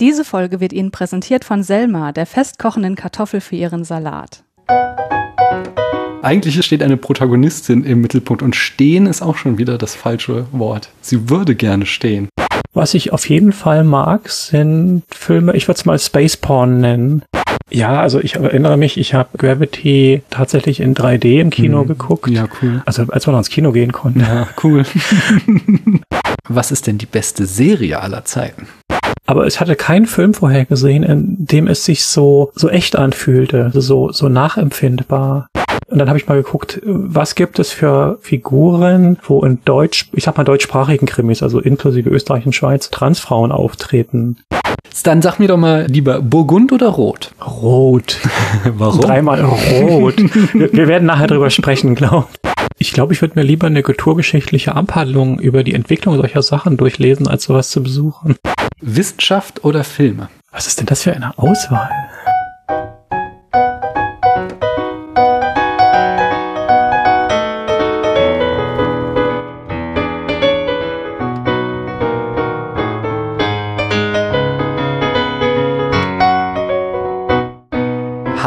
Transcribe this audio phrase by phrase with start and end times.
[0.00, 4.44] Diese Folge wird Ihnen präsentiert von Selma, der festkochenden Kartoffel für Ihren Salat.
[6.22, 10.90] Eigentlich steht eine Protagonistin im Mittelpunkt und stehen ist auch schon wieder das falsche Wort.
[11.00, 12.28] Sie würde gerne stehen.
[12.72, 17.22] Was ich auf jeden Fall mag, sind Filme, ich würde es mal Space Porn nennen.
[17.68, 21.88] Ja, also ich erinnere mich, ich habe Gravity tatsächlich in 3D im Kino Mhm.
[21.88, 22.28] geguckt.
[22.30, 22.82] Ja, cool.
[22.86, 24.20] Also als wir noch ins Kino gehen konnten.
[24.20, 24.84] Ja, cool.
[26.48, 28.68] Was ist denn die beste Serie aller Zeiten?
[29.28, 33.64] Aber ich hatte keinen Film vorher gesehen, in dem es sich so, so echt anfühlte,
[33.64, 35.48] also so, so nachempfindbar.
[35.88, 40.24] Und dann habe ich mal geguckt, was gibt es für Figuren, wo in Deutsch, ich
[40.24, 44.38] sag mal deutschsprachigen Krimis, also inklusive Österreich und Schweiz, Transfrauen auftreten.
[45.02, 47.32] Dann sag mir doch mal lieber Burgund oder Rot?
[47.46, 48.16] Rot.
[48.64, 49.02] Warum?
[49.02, 50.14] Dreimal rot.
[50.54, 52.28] Wir, wir werden nachher drüber sprechen, glaube
[52.78, 52.92] ich.
[52.92, 57.44] Glaube, ich würde mir lieber eine kulturgeschichtliche Abhandlung über die Entwicklung solcher Sachen durchlesen, als
[57.44, 58.36] sowas zu besuchen.
[58.80, 60.28] Wissenschaft oder Filme?
[60.50, 61.90] Was ist denn das für eine Auswahl?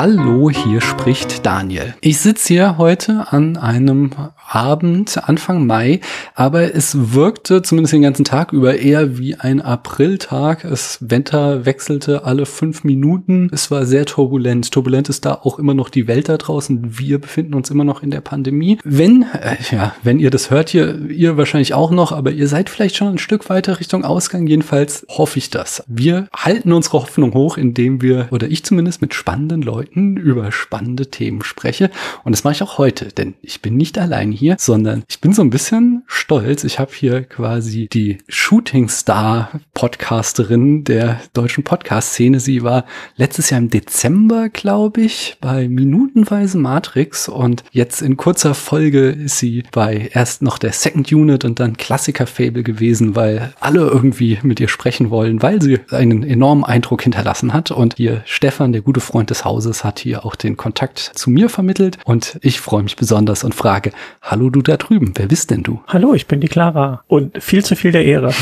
[0.03, 1.93] Hallo, hier spricht Daniel.
[2.01, 4.09] Ich sitze hier heute an einem
[4.49, 6.01] Abend, Anfang Mai,
[6.33, 10.63] aber es wirkte zumindest den ganzen Tag über eher wie ein Apriltag.
[10.63, 13.47] Das Wetter wechselte alle fünf Minuten.
[13.53, 14.71] Es war sehr turbulent.
[14.71, 16.97] Turbulent ist da auch immer noch die Welt da draußen.
[16.97, 18.79] Wir befinden uns immer noch in der Pandemie.
[18.83, 22.71] Wenn, äh, ja, wenn ihr das hört, hier, ihr wahrscheinlich auch noch, aber ihr seid
[22.71, 24.47] vielleicht schon ein Stück weiter Richtung Ausgang.
[24.47, 25.83] Jedenfalls hoffe ich das.
[25.85, 31.07] Wir halten unsere Hoffnung hoch, indem wir, oder ich zumindest mit spannenden Leuten über spannende
[31.07, 31.91] Themen spreche.
[32.23, 35.33] Und das mache ich auch heute, denn ich bin nicht allein hier, sondern ich bin
[35.33, 36.63] so ein bisschen stolz.
[36.63, 42.39] Ich habe hier quasi die Shooting Star Podcasterin der deutschen Podcast-Szene.
[42.39, 48.53] Sie war letztes Jahr im Dezember, glaube ich, bei Minutenweise Matrix und jetzt in kurzer
[48.53, 53.53] Folge ist sie bei erst noch der Second Unit und dann Klassiker Fable gewesen, weil
[53.59, 58.23] alle irgendwie mit ihr sprechen wollen, weil sie einen enormen Eindruck hinterlassen hat und hier
[58.25, 62.37] Stefan, der gute Freund des Hauses, hat hier auch den Kontakt zu mir vermittelt und
[62.41, 65.81] ich freue mich besonders und frage, hallo du da drüben, wer bist denn du?
[65.87, 67.03] Hallo, ich bin die Clara.
[67.07, 68.33] Und viel zu viel der Ehre.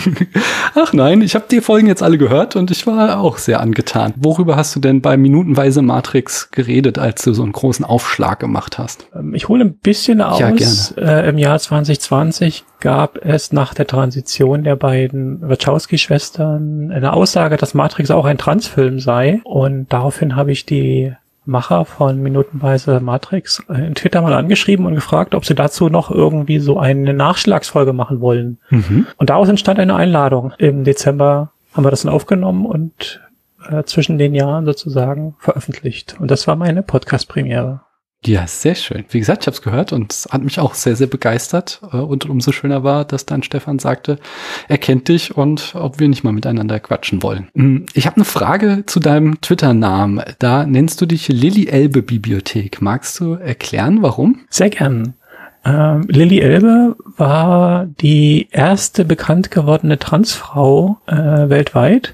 [0.74, 4.14] Ach nein, ich habe die Folgen jetzt alle gehört und ich war auch sehr angetan.
[4.16, 8.78] Worüber hast du denn bei Minutenweise Matrix geredet, als du so einen großen Aufschlag gemacht
[8.78, 9.06] hast?
[9.14, 10.38] Ähm, Ich hole ein bisschen aus.
[10.38, 10.76] Ja, gerne.
[10.96, 17.72] Äh, Im Jahr 2020 gab es nach der Transition der beiden Wachowski-Schwestern eine Aussage, dass
[17.72, 19.40] Matrix auch ein Transfilm sei.
[19.44, 24.94] Und daraufhin habe ich die Macher von Minutenweise Matrix äh, in Twitter mal angeschrieben und
[24.94, 28.58] gefragt, ob sie dazu noch irgendwie so eine Nachschlagsfolge machen wollen.
[28.70, 29.06] Mhm.
[29.16, 30.52] Und daraus entstand eine Einladung.
[30.58, 33.20] Im Dezember haben wir das dann aufgenommen und
[33.68, 36.16] äh, zwischen den Jahren sozusagen veröffentlicht.
[36.20, 37.80] Und das war meine Podcast-Premiere.
[38.24, 39.04] Ja, sehr schön.
[39.10, 41.80] Wie gesagt, ich habe es gehört und es hat mich auch sehr, sehr begeistert.
[41.92, 44.18] Äh, Und umso schöner war, dass dann Stefan sagte,
[44.68, 47.48] er kennt dich und ob wir nicht mal miteinander quatschen wollen.
[47.54, 50.22] Hm, Ich habe eine Frage zu deinem Twitter-Namen.
[50.38, 52.80] Da nennst du dich Lilly Elbe Bibliothek.
[52.80, 54.40] Magst du erklären, warum?
[54.50, 55.14] Sehr gern.
[55.64, 61.14] Ähm, Lilly Elbe war die erste bekannt gewordene Transfrau äh,
[61.48, 62.12] weltweit.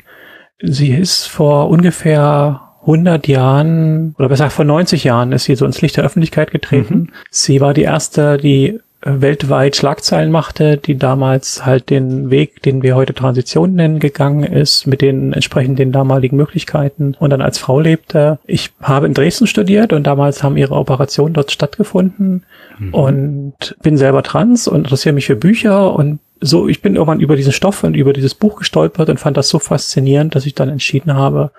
[0.61, 5.81] Sie ist vor ungefähr 100 Jahren, oder besser vor 90 Jahren ist sie so ins
[5.83, 7.13] Licht der Öffentlichkeit getreten.
[7.31, 12.83] Sie war die erste, die äh, weltweit Schlagzeilen machte, die damals halt den Weg, den
[12.83, 17.59] wir heute Transition nennen, gegangen ist, mit den entsprechend den damaligen Möglichkeiten und dann als
[17.59, 18.39] Frau lebte.
[18.45, 22.45] Ich habe in Dresden studiert und damals haben ihre Operationen dort stattgefunden
[22.93, 27.37] und bin selber trans und interessiere mich für Bücher und so, ich bin irgendwann über
[27.37, 30.69] diesen Stoff und über dieses Buch gestolpert und fand das so faszinierend, dass ich dann
[30.69, 31.51] entschieden habe,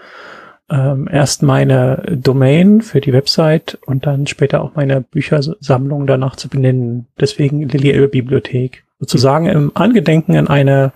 [0.69, 6.49] ähm, erst meine Domain für die Website und dann später auch meine Büchersammlung danach zu
[6.49, 7.07] benennen.
[7.19, 8.83] Deswegen Lilly Elbe Bibliothek.
[8.99, 10.91] Sozusagen im Angedenken an eine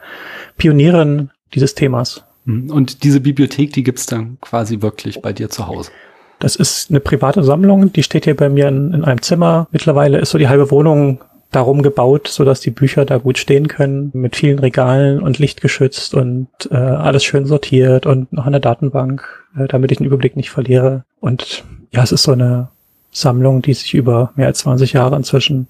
[0.57, 2.23] Pionierin dieses Themas.
[2.45, 5.91] Hm, Und diese Bibliothek, die gibt's dann quasi wirklich bei dir zu Hause.
[6.39, 9.67] Das ist eine private Sammlung, die steht hier bei mir in, in einem Zimmer.
[9.71, 11.21] Mittlerweile ist so die halbe Wohnung
[11.55, 16.13] darum gebaut, so dass die Bücher da gut stehen können, mit vielen Regalen und lichtgeschützt
[16.13, 19.23] und äh, alles schön sortiert und noch eine Datenbank,
[19.57, 21.03] äh, damit ich den Überblick nicht verliere.
[21.19, 22.69] Und ja, es ist so eine
[23.11, 25.67] Sammlung, die sich über mehr als 20 Jahre inzwischen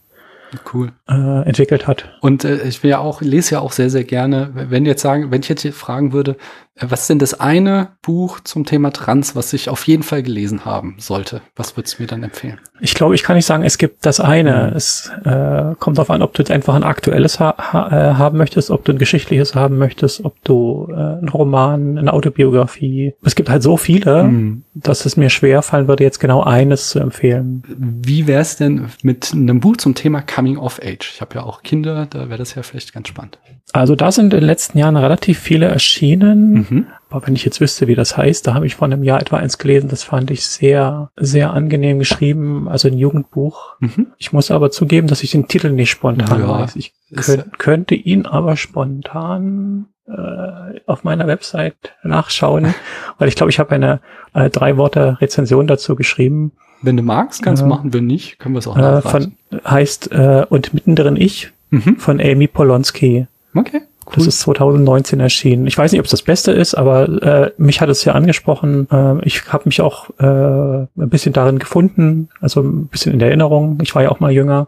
[0.74, 0.92] Cool.
[1.10, 2.06] äh, entwickelt hat.
[2.22, 5.32] Und äh, ich will ja auch, lese ja auch sehr, sehr gerne, wenn jetzt sagen,
[5.32, 6.38] wenn ich jetzt hier fragen würde,
[6.80, 10.66] Was ist denn das eine Buch zum Thema Trans, was ich auf jeden Fall gelesen
[10.66, 11.42] haben sollte?
[11.56, 12.60] Was würdest du mir dann empfehlen?
[12.82, 14.70] Ich glaube, ich kann nicht sagen, es gibt das eine.
[14.72, 14.76] Mhm.
[14.78, 18.40] Es äh, kommt darauf an, ob du jetzt einfach ein aktuelles ha ha äh, haben
[18.40, 23.14] möchtest, ob du ein geschichtliches haben möchtest, ob du äh, einen Roman, eine Autobiografie.
[23.24, 24.64] Es gibt halt so viele, Mhm.
[24.74, 27.64] dass es mir schwer fallen würde, jetzt genau eines zu empfehlen.
[27.68, 31.12] Wie wäre es denn mit einem Buch zum Thema Coming of Age?
[31.14, 33.38] Ich habe ja auch Kinder, da wäre das ja vielleicht ganz spannend.
[33.72, 36.54] Also da sind in den letzten Jahren relativ viele erschienen.
[36.70, 36.88] Mhm.
[37.10, 39.38] Aber wenn ich jetzt wüsste, wie das heißt, da habe ich vor einem Jahr etwa
[39.38, 39.88] eins gelesen.
[39.90, 42.68] Das fand ich sehr, sehr angenehm geschrieben.
[42.68, 43.76] Also ein Jugendbuch.
[43.80, 44.08] Mhm.
[44.18, 46.76] Ich muss aber zugeben, dass ich den Titel nicht spontan Ja, weiß.
[46.76, 52.74] Ich könnt, könnte ihn aber spontan äh, auf meiner Website nachschauen,
[53.18, 54.02] weil ich glaube, ich habe eine
[54.34, 56.52] äh, drei Worte Rezension dazu geschrieben.
[56.82, 57.70] Wenn du magst, kannst du Ja.
[57.70, 57.94] machen.
[57.94, 59.38] Wenn nicht, können wir es auch Äh, nachreichen.
[59.52, 61.96] von heißt äh, und mittendrin ich Mhm.
[61.98, 63.26] von Amy Polonsky.
[63.56, 64.14] Okay, cool.
[64.16, 65.68] Das ist 2019 erschienen.
[65.68, 68.88] Ich weiß nicht, ob es das Beste ist, aber äh, mich hat es ja angesprochen.
[68.92, 73.30] Äh, ich habe mich auch äh, ein bisschen darin gefunden, also ein bisschen in der
[73.30, 73.80] Erinnerung.
[73.82, 74.68] Ich war ja auch mal jünger.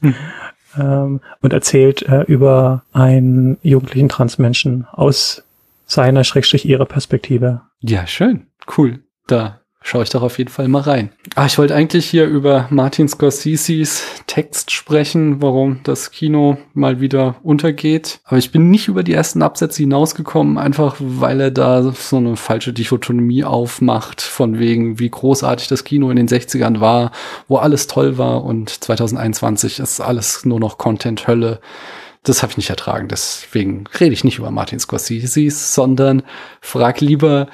[0.00, 0.14] Mhm.
[0.78, 5.42] Ähm, und erzählt äh, über einen jugendlichen Transmenschen aus
[5.86, 7.62] seiner, Schrägstrich ihrer Perspektive.
[7.80, 8.46] Ja, schön.
[8.76, 9.00] Cool.
[9.26, 11.10] Da schaue ich doch auf jeden Fall mal rein.
[11.34, 17.36] Ah, ich wollte eigentlich hier über Martin Scorseses Text sprechen, warum das Kino mal wieder
[17.42, 18.20] untergeht.
[18.24, 22.36] Aber ich bin nicht über die ersten Absätze hinausgekommen, einfach weil er da so eine
[22.36, 27.10] falsche Dichotomie aufmacht, von wegen, wie großartig das Kino in den 60ern war,
[27.48, 31.60] wo alles toll war und 2021 ist alles nur noch Content-Hölle.
[32.22, 33.08] Das habe ich nicht ertragen.
[33.08, 36.22] Deswegen rede ich nicht über Martin Scorsese, sondern
[36.60, 37.48] frag lieber,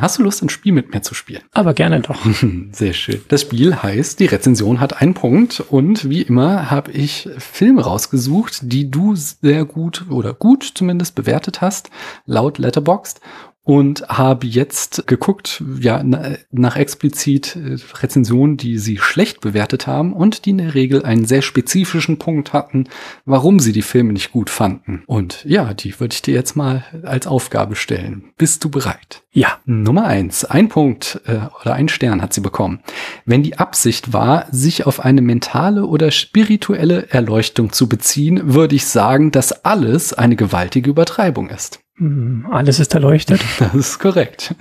[0.00, 1.42] hast du Lust, ein Spiel mit mir zu spielen?
[1.52, 2.18] Aber gerne doch.
[2.72, 3.22] Sehr schön.
[3.28, 8.60] Das Spiel heißt, die Rezension hat einen Punkt und wie immer habe ich Filme rausgesucht,
[8.62, 11.90] die du sehr gut oder gut zumindest bewertet hast,
[12.26, 13.20] laut Letterboxd
[13.64, 20.12] und habe jetzt geguckt, ja, na, nach explizit äh, Rezensionen, die sie schlecht bewertet haben
[20.12, 22.88] und die in der Regel einen sehr spezifischen Punkt hatten,
[23.24, 25.04] warum sie die Filme nicht gut fanden.
[25.06, 28.32] Und ja, die würde ich dir jetzt mal als Aufgabe stellen.
[28.36, 29.22] Bist du bereit?
[29.30, 29.58] Ja.
[29.64, 32.80] Nummer eins, ein Punkt äh, oder ein Stern hat sie bekommen.
[33.24, 38.86] Wenn die Absicht war, sich auf eine mentale oder spirituelle Erleuchtung zu beziehen, würde ich
[38.86, 41.81] sagen, dass alles eine gewaltige Übertreibung ist.
[41.96, 43.40] Hm, Alles ist erleuchtet.
[43.58, 44.54] Das ist korrekt.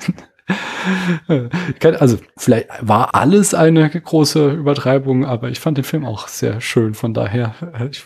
[1.84, 6.94] Also vielleicht war alles eine große Übertreibung, aber ich fand den Film auch sehr schön.
[6.94, 8.04] Von daher, äh, ich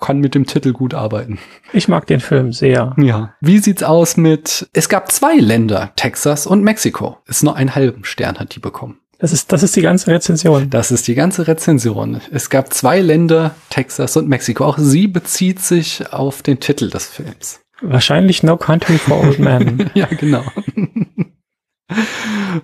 [0.00, 1.38] kann mit dem Titel gut arbeiten.
[1.72, 2.94] Ich mag den Film sehr.
[2.98, 3.34] Ja.
[3.40, 7.18] Wie sieht's aus mit, es gab zwei Länder, Texas und Mexiko.
[7.26, 8.98] Ist nur einen halben Stern hat die bekommen.
[9.18, 10.68] Das ist, das ist die ganze Rezension.
[10.68, 12.20] Das ist die ganze Rezension.
[12.30, 14.64] Es gab zwei Länder, Texas und Mexiko.
[14.64, 17.60] Auch sie bezieht sich auf den Titel des Films.
[17.84, 19.90] Wahrscheinlich No Country for Old Men.
[19.94, 20.42] ja, genau.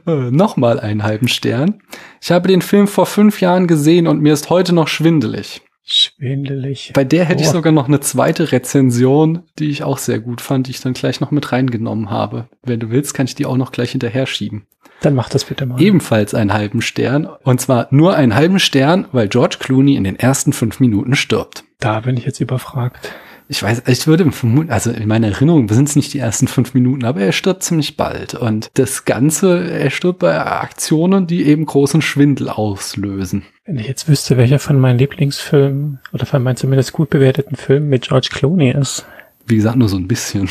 [0.07, 1.83] Äh, Nochmal einen halben Stern.
[2.21, 5.63] Ich habe den Film vor fünf Jahren gesehen und mir ist heute noch schwindelig.
[5.85, 6.93] Schwindelig.
[6.95, 7.53] Bei der hätte ich Oh.
[7.55, 11.21] sogar noch eine zweite Rezension, die ich auch sehr gut fand, die ich dann gleich
[11.21, 12.49] noch mit reingenommen habe.
[12.63, 14.67] Wenn du willst, kann ich die auch noch gleich hinterher schieben.
[15.01, 15.81] Dann mach das bitte mal.
[15.81, 17.27] Ebenfalls einen halben Stern.
[17.43, 21.65] Und zwar nur einen halben Stern, weil George Clooney in den ersten fünf Minuten stirbt.
[21.81, 23.13] Da bin ich jetzt überfragt.
[23.51, 26.73] Ich weiß, ich würde vermuten, also in meiner Erinnerung sind es nicht die ersten fünf
[26.73, 28.35] Minuten, aber er stirbt ziemlich bald.
[28.35, 33.43] Und das Ganze, er stirbt bei Aktionen, die eben großen Schwindel auslösen.
[33.65, 37.89] Wenn ich jetzt wüsste, welcher von meinen Lieblingsfilmen oder von meinen zumindest gut bewerteten Filmen
[37.89, 39.05] mit George Clooney ist.
[39.49, 40.49] Wie gesagt, nur so ein bisschen.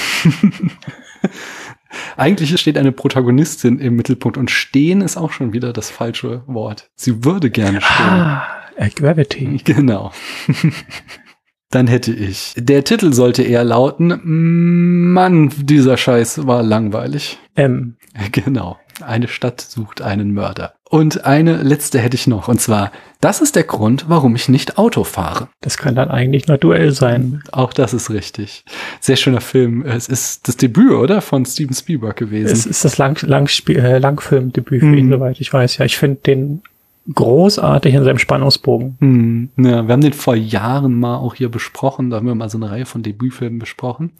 [2.17, 6.89] Eigentlich steht eine Protagonistin im Mittelpunkt und stehen ist auch schon wieder das falsche Wort.
[6.97, 8.06] Sie würde gerne stehen.
[8.06, 8.45] Ah,
[8.94, 9.61] Gravity.
[9.63, 10.11] Genau.
[11.71, 12.54] Dann hätte ich.
[12.57, 14.19] Der Titel sollte eher lauten,
[15.14, 17.38] Mann, dieser Scheiß war langweilig.
[17.56, 17.95] M.
[18.31, 18.78] Genau.
[19.02, 20.73] Eine Stadt sucht einen Mörder.
[20.90, 22.49] Und eine letzte hätte ich noch.
[22.49, 25.47] Und zwar, das ist der Grund, warum ich nicht Auto fahre.
[25.61, 27.42] Das kann dann eigentlich nur Duell sein.
[27.54, 28.66] Auch das ist richtig.
[28.99, 29.85] Sehr schöner Film.
[29.85, 31.21] Es ist das Debüt, oder?
[31.21, 32.52] Von Steven Spielberg gewesen.
[32.52, 35.11] Es ist das Lang Langspiel, äh, Langfilmdebüt für ihn, Mhm.
[35.14, 35.78] soweit ich weiß.
[35.78, 36.61] Ja, ich finde den
[37.13, 38.97] großartig in seinem Spannungsbogen.
[38.99, 42.09] Hm, ja, wir haben den vor Jahren mal auch hier besprochen.
[42.09, 44.13] Da haben wir mal so eine Reihe von Debütfilmen besprochen.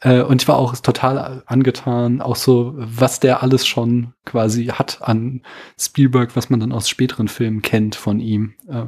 [0.00, 4.98] Äh, und ich war auch total angetan, auch so, was der alles schon quasi hat
[5.02, 5.42] an
[5.78, 8.54] Spielberg, was man dann aus späteren Filmen kennt von ihm.
[8.68, 8.86] Äh,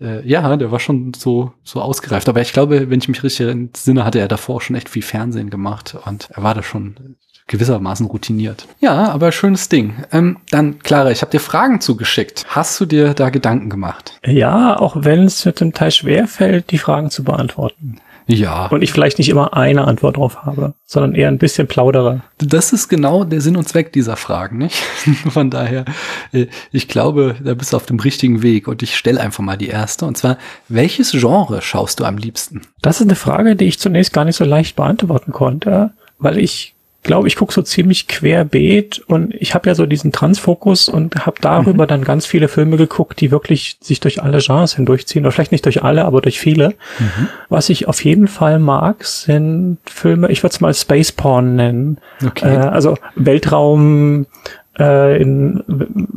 [0.00, 2.28] äh, ja, der war schon so, so ausgereift.
[2.28, 5.50] Aber ich glaube, wenn ich mich richtig entsinne, hatte er davor schon echt viel Fernsehen
[5.50, 8.66] gemacht und er war da schon gewissermaßen routiniert.
[8.80, 10.04] Ja, aber schönes Ding.
[10.12, 12.44] Ähm, dann, Clara, ich habe dir Fragen zugeschickt.
[12.48, 14.18] Hast du dir da Gedanken gemacht?
[14.24, 18.00] Ja, auch wenn es mir zum Teil schwer fällt, die Fragen zu beantworten.
[18.26, 18.66] Ja.
[18.66, 22.22] Und ich vielleicht nicht immer eine Antwort drauf habe, sondern eher ein bisschen plaudere.
[22.38, 24.76] Das ist genau der Sinn und Zweck dieser Fragen, nicht?
[25.30, 25.84] Von daher,
[26.32, 29.56] äh, ich glaube, da bist du auf dem richtigen Weg und ich stelle einfach mal
[29.56, 30.06] die erste.
[30.06, 32.62] Und zwar, welches Genre schaust du am liebsten?
[32.80, 36.71] Das ist eine Frage, die ich zunächst gar nicht so leicht beantworten konnte, weil ich
[37.02, 41.36] glaube, ich gucke so ziemlich querbeet und ich habe ja so diesen Transfokus und habe
[41.40, 41.88] darüber mhm.
[41.88, 45.24] dann ganz viele Filme geguckt, die wirklich sich durch alle Genres hindurchziehen.
[45.24, 46.70] Oder vielleicht nicht durch alle, aber durch viele.
[46.98, 47.28] Mhm.
[47.48, 51.98] Was ich auf jeden Fall mag, sind Filme, ich würde es mal Space Porn nennen.
[52.24, 52.54] Okay.
[52.54, 54.26] Äh, also Weltraum,
[54.78, 55.62] äh, in,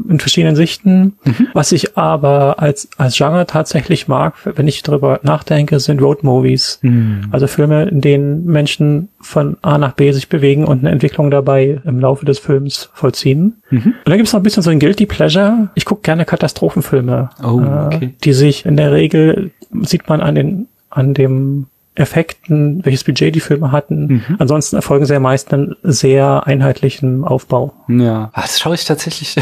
[0.10, 1.14] in verschiedenen Sichten.
[1.24, 1.48] Mhm.
[1.54, 6.80] Was ich aber als, als Genre tatsächlich mag, wenn ich darüber nachdenke, sind Road Movies.
[6.82, 7.28] Mhm.
[7.32, 11.82] Also Filme, in denen Menschen von A nach B sich bewegen und eine Entwicklung dabei
[11.86, 13.62] im Laufe des Films vollziehen.
[13.70, 13.80] Mhm.
[13.86, 15.70] Und dann gibt es noch ein bisschen so ein Guilty Pleasure.
[15.76, 18.06] Ich gucke gerne Katastrophenfilme, oh, okay.
[18.06, 23.34] äh, die sich in der Regel, sieht man an den an dem Effekten, welches Budget
[23.34, 24.08] die Filme hatten.
[24.08, 24.36] Mhm.
[24.40, 27.74] Ansonsten erfolgen sie ja meist einen sehr einheitlichen Aufbau.
[27.88, 29.36] Ja, ah, das schaue ich tatsächlich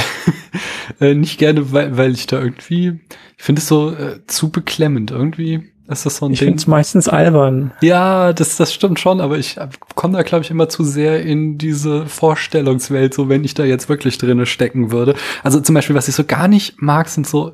[1.01, 3.00] äh, nicht gerne, weil, weil ich da irgendwie,
[3.38, 5.72] ich finde es so äh, zu beklemmend irgendwie.
[5.89, 7.74] Ist das so ein ich finde es meistens albern.
[7.81, 9.57] Ja, das, das stimmt schon, aber ich
[9.95, 13.89] komme da, glaube ich, immer zu sehr in diese Vorstellungswelt, so wenn ich da jetzt
[13.89, 15.15] wirklich drinne stecken würde.
[15.43, 17.51] Also zum Beispiel, was ich so gar nicht mag, sind so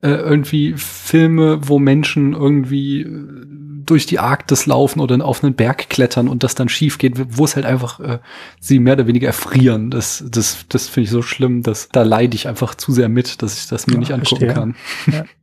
[0.00, 3.46] äh, irgendwie Filme, wo Menschen irgendwie äh,
[3.90, 7.44] durch die Arktis laufen oder auf einen Berg klettern und das dann schief geht, wo
[7.44, 8.18] es halt einfach äh,
[8.60, 9.90] sie mehr oder weniger erfrieren.
[9.90, 13.42] Das, das, das finde ich so schlimm, dass da leide ich einfach zu sehr mit,
[13.42, 14.54] dass ich das mir ja, nicht angucken verstehe.
[14.54, 14.76] kann.
[15.10, 15.24] Ja.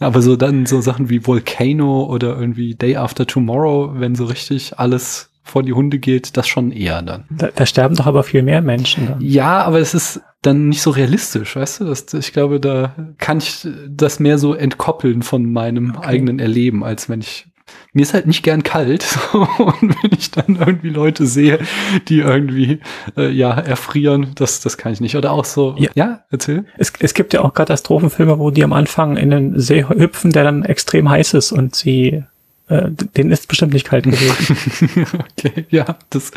[0.00, 4.78] Aber so dann so Sachen wie Volcano oder irgendwie Day After Tomorrow, wenn so richtig
[4.78, 7.24] alles vor die Hunde geht, das schon eher dann.
[7.30, 9.06] Da, da sterben doch aber viel mehr Menschen.
[9.06, 9.20] Dann.
[9.20, 11.84] Ja, aber es ist dann nicht so realistisch, weißt du?
[11.84, 16.06] Das, ich glaube, da kann ich das mehr so entkoppeln von meinem okay.
[16.06, 17.46] eigenen Erleben, als wenn ich
[17.92, 21.60] mir ist halt nicht gern kalt und wenn ich dann irgendwie Leute sehe,
[22.08, 22.80] die irgendwie
[23.16, 26.66] äh, ja erfrieren, das das kann ich nicht oder auch so ja, ja erzähl.
[26.76, 30.44] Es, es gibt ja auch Katastrophenfilme, wo die am Anfang in den See hüpfen, der
[30.44, 32.24] dann extrem heiß ist und sie
[32.68, 35.06] äh, den ist bestimmt nicht kalt gewesen.
[35.18, 36.32] okay, ja, das,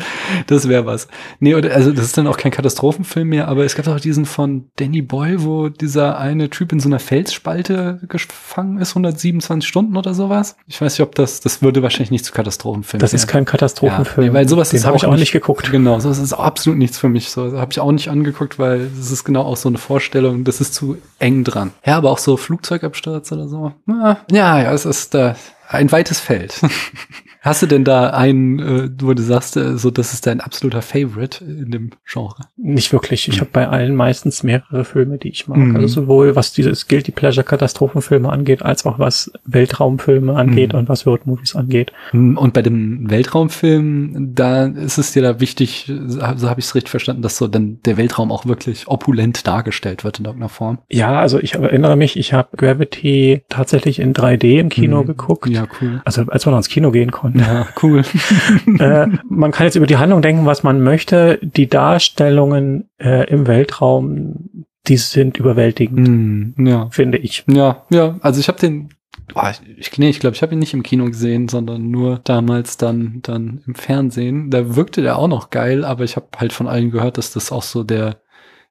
[0.48, 1.08] das wäre was.
[1.40, 4.26] Nee, oder, also das ist dann auch kein Katastrophenfilm mehr, aber es gab auch diesen
[4.26, 9.96] von Danny Boy, wo dieser eine Typ in so einer Felsspalte gefangen ist, 127 Stunden
[9.96, 10.58] oder sowas.
[10.68, 14.26] Ich weiß nicht, ob das, das würde wahrscheinlich nicht zu Katastrophenfilm Das ist kein Katastrophenfilm.
[14.26, 15.72] Ja, nee, weil sowas den habe ich auch nicht, nicht geguckt.
[15.72, 17.30] Genau, sowas ist absolut nichts für mich.
[17.30, 20.60] So habe ich auch nicht angeguckt, weil es ist genau auch so eine Vorstellung, das
[20.60, 21.72] ist zu eng dran.
[21.86, 23.72] Ja, aber auch so Flugzeugabsturz oder so.
[23.88, 25.30] Ja, ja, es ist da.
[25.30, 25.36] Äh,
[25.68, 26.60] ein weites Feld.
[27.42, 30.82] Hast du denn da einen, äh, wo du sagst, äh, so das ist dein absoluter
[30.82, 32.46] Favorite in dem Genre?
[32.58, 33.28] Nicht wirklich.
[33.28, 33.42] Ich mhm.
[33.42, 35.58] habe bei allen meistens mehrere Filme, die ich mag.
[35.58, 35.76] Mhm.
[35.76, 40.80] Also sowohl was dieses Guilty Pleasure Katastrophenfilme angeht, als auch was Weltraumfilme angeht mhm.
[40.80, 41.92] und was Road Movies angeht.
[42.12, 42.38] Mhm.
[42.38, 46.90] Und bei dem Weltraumfilm, da ist es dir da wichtig, so habe ich es richtig
[46.90, 50.80] verstanden, dass so dann der Weltraum auch wirklich opulent dargestellt wird in irgendeiner Form.
[50.90, 55.08] Ja, also ich erinnere mich, ich habe Gravity tatsächlich in 3D im Kino mhm.
[55.08, 55.48] geguckt.
[55.48, 56.02] Ja, cool.
[56.04, 57.27] Also als man ins Kino gehen konnte.
[57.36, 58.04] Ja, cool.
[58.80, 61.40] äh, man kann jetzt über die Handlung denken, was man möchte.
[61.42, 66.90] Die Darstellungen äh, im Weltraum, die sind überwältigend, mm, ja.
[66.90, 67.44] finde ich.
[67.48, 68.18] Ja, ja.
[68.22, 68.90] Also ich habe den
[69.36, 69.42] Oh,
[69.78, 73.20] ich, nee, ich glaube, ich habe ihn nicht im Kino gesehen, sondern nur damals dann,
[73.24, 74.50] dann im Fernsehen.
[74.50, 77.52] Da wirkte der auch noch geil, aber ich habe halt von allen gehört, dass das
[77.52, 78.22] auch so der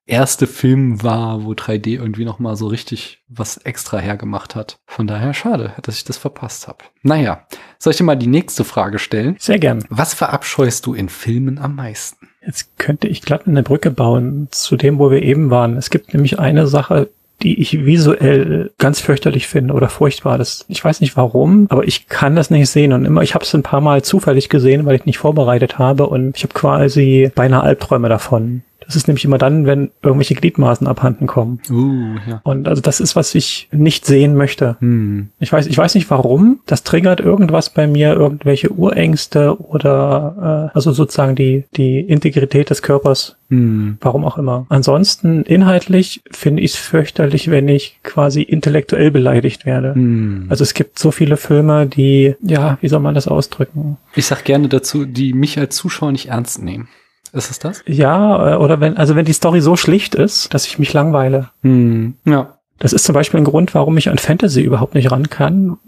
[0.06, 4.78] erste Film war, wo 3D irgendwie noch mal so richtig was extra hergemacht hat.
[4.86, 6.78] Von daher schade, dass ich das verpasst habe.
[7.02, 7.46] Naja,
[7.78, 9.36] soll ich dir mal die nächste Frage stellen?
[9.38, 9.84] Sehr gern.
[9.88, 12.28] Was verabscheust du in Filmen am meisten?
[12.44, 15.76] Jetzt könnte ich glatt eine Brücke bauen zu dem, wo wir eben waren.
[15.76, 17.10] Es gibt nämlich eine Sache,
[17.42, 20.38] die ich visuell ganz fürchterlich finde oder furchtbar.
[20.38, 23.44] Das, ich weiß nicht warum, aber ich kann das nicht sehen und immer, ich habe
[23.44, 27.30] es ein paar Mal zufällig gesehen, weil ich nicht vorbereitet habe und ich habe quasi
[27.34, 28.62] beinahe Albträume davon.
[28.86, 31.60] Das ist nämlich immer dann, wenn irgendwelche Gliedmaßen abhanden kommen.
[31.68, 32.40] Uh, ja.
[32.44, 34.76] Und also das ist, was ich nicht sehen möchte.
[34.80, 35.28] Hm.
[35.38, 36.60] Ich weiß, ich weiß nicht warum.
[36.66, 42.82] Das triggert irgendwas bei mir, irgendwelche Urängste oder äh, also sozusagen die die Integrität des
[42.82, 43.36] Körpers.
[43.48, 43.98] Hm.
[44.00, 44.66] Warum auch immer.
[44.68, 49.94] Ansonsten inhaltlich finde ich es fürchterlich, wenn ich quasi intellektuell beleidigt werde.
[49.94, 50.46] Hm.
[50.48, 53.98] Also es gibt so viele Filme, die, ja, wie soll man das ausdrücken?
[54.14, 56.88] Ich sag gerne dazu, die mich als Zuschauer nicht ernst nehmen.
[57.36, 57.82] Ist es das?
[57.86, 61.50] Ja, äh, oder wenn, also wenn die Story so schlicht ist, dass ich mich langweile.
[61.62, 62.54] Hm, ja.
[62.78, 65.78] Das ist zum Beispiel ein Grund, warum ich an Fantasy überhaupt nicht ran kann,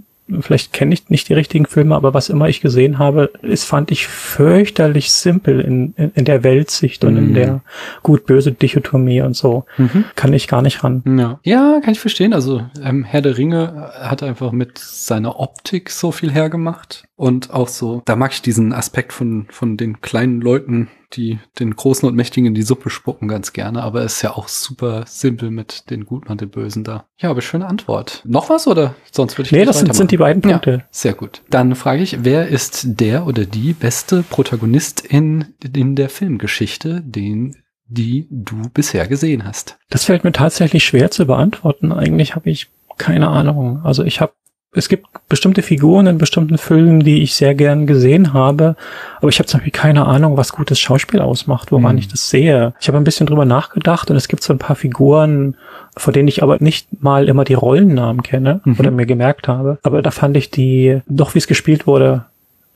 [0.40, 3.90] vielleicht kenne ich nicht die richtigen Filme, aber was immer ich gesehen habe, ist, fand
[3.90, 7.34] ich fürchterlich simpel in, in, in der Weltsicht und in Mhm.
[7.34, 7.60] der
[8.02, 9.64] gut-böse Dichotomie und so.
[9.78, 10.04] Mhm.
[10.16, 11.02] Kann ich gar nicht ran.
[11.18, 11.40] Ja.
[11.44, 12.32] ja, kann ich verstehen.
[12.32, 17.68] Also ähm, Herr der Ringe hat einfach mit seiner Optik so viel hergemacht und auch
[17.68, 22.14] so, da mag ich diesen Aspekt von, von den kleinen Leuten, die den Großen und
[22.14, 25.90] Mächtigen in die Suppe spucken ganz gerne, aber es ist ja auch super simpel mit
[25.90, 27.06] den Guten und den Bösen da.
[27.18, 28.22] Ja, aber schöne Antwort.
[28.24, 30.70] Noch was oder sonst würde ich Nee, das sind, sind die beiden Punkte.
[30.70, 31.42] Ja, sehr gut.
[31.50, 37.56] Dann frage ich, wer ist der oder die beste Protagonistin in der Filmgeschichte, den
[37.88, 39.78] die du bisher gesehen hast?
[39.88, 41.92] Das fällt mir tatsächlich schwer zu beantworten.
[41.92, 43.80] Eigentlich habe ich keine Ahnung.
[43.84, 44.32] Also ich habe,
[44.72, 48.76] es gibt bestimmte Figuren in bestimmten Filmen, die ich sehr gern gesehen habe,
[49.16, 51.98] aber ich habe zum Beispiel keine Ahnung, was gutes Schauspiel ausmacht, woran Hm.
[51.98, 52.75] ich das sehe.
[52.80, 55.56] Ich habe ein bisschen drüber nachgedacht und es gibt so ein paar Figuren,
[55.96, 58.76] von denen ich aber nicht mal immer die Rollennamen kenne Mhm.
[58.78, 59.78] oder mir gemerkt habe.
[59.82, 62.26] Aber da fand ich die, doch wie es gespielt wurde,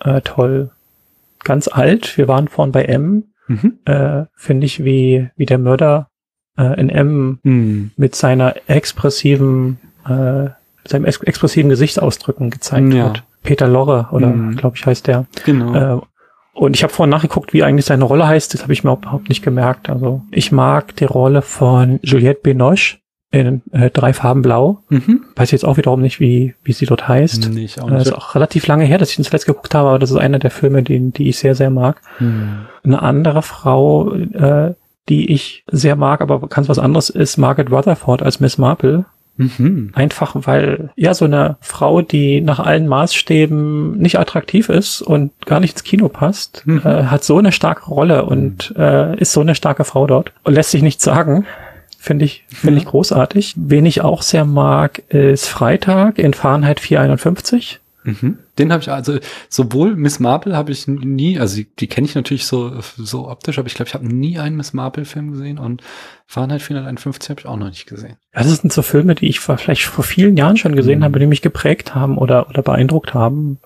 [0.00, 0.70] äh, toll.
[1.44, 2.16] Ganz alt.
[2.16, 3.24] Wir waren vorhin bei M.
[3.48, 3.78] Mhm.
[3.84, 6.08] Äh, Finde ich, wie, wie der Mörder
[6.56, 7.90] äh, in M Hm.
[7.96, 10.48] mit seiner expressiven, äh,
[10.86, 13.04] seinem ex expressiven Gesichtsausdrücken gezeigt Ja.
[13.06, 13.24] wird.
[13.42, 14.56] Peter Lorre, oder Mhm.
[14.56, 15.26] glaube ich, heißt der.
[15.44, 15.96] Genau.
[15.96, 16.00] Äh,
[16.54, 18.52] und ich habe vorhin nachgeguckt, wie eigentlich seine Rolle heißt.
[18.54, 19.88] Das habe ich mir überhaupt nicht gemerkt.
[19.88, 22.98] Also ich mag die Rolle von Juliette Binoche
[23.30, 24.80] in äh, Drei Farben Blau.
[24.90, 25.22] mhm.
[25.34, 27.48] Weiß jetzt auch wiederum nicht, wie, wie sie dort heißt.
[27.50, 28.06] Nee, ich auch Äh, nicht.
[28.08, 30.38] ist auch relativ lange her, dass ich ihn zuletzt geguckt habe, aber das ist einer
[30.38, 32.02] der Filme, die, die ich sehr, sehr mag.
[32.18, 32.66] Hm.
[32.84, 34.74] Eine andere Frau, äh,
[35.08, 39.06] die ich sehr mag, aber ganz was anderes ist Margaret Rutherford als Miss Marple.
[39.36, 39.90] Mhm.
[39.94, 45.60] Einfach weil, ja, so eine Frau, die nach allen Maßstäben nicht attraktiv ist und gar
[45.60, 46.82] nicht ins Kino passt, Mhm.
[46.84, 50.54] äh, hat so eine starke Rolle und äh, ist so eine starke Frau dort und
[50.54, 51.46] lässt sich nichts sagen.
[51.98, 53.54] Finde ich, finde ich großartig.
[53.56, 57.78] Wen ich auch sehr mag, ist Freitag in Fahrenheit 451.
[58.04, 58.38] Mhm.
[58.58, 59.18] Den habe ich also
[59.48, 63.58] sowohl Miss Marple habe ich nie, also die, die kenne ich natürlich so so optisch,
[63.58, 65.82] aber ich glaube, ich habe nie einen Miss Marple Film gesehen und
[66.26, 68.16] Fahrenheit 451 habe ich auch noch nicht gesehen.
[68.34, 71.04] Ja, das sind so Filme, die ich vor- vielleicht vor vielen Jahren schon gesehen Mhm.
[71.04, 73.58] habe, die mich geprägt haben oder, oder beeindruckt haben.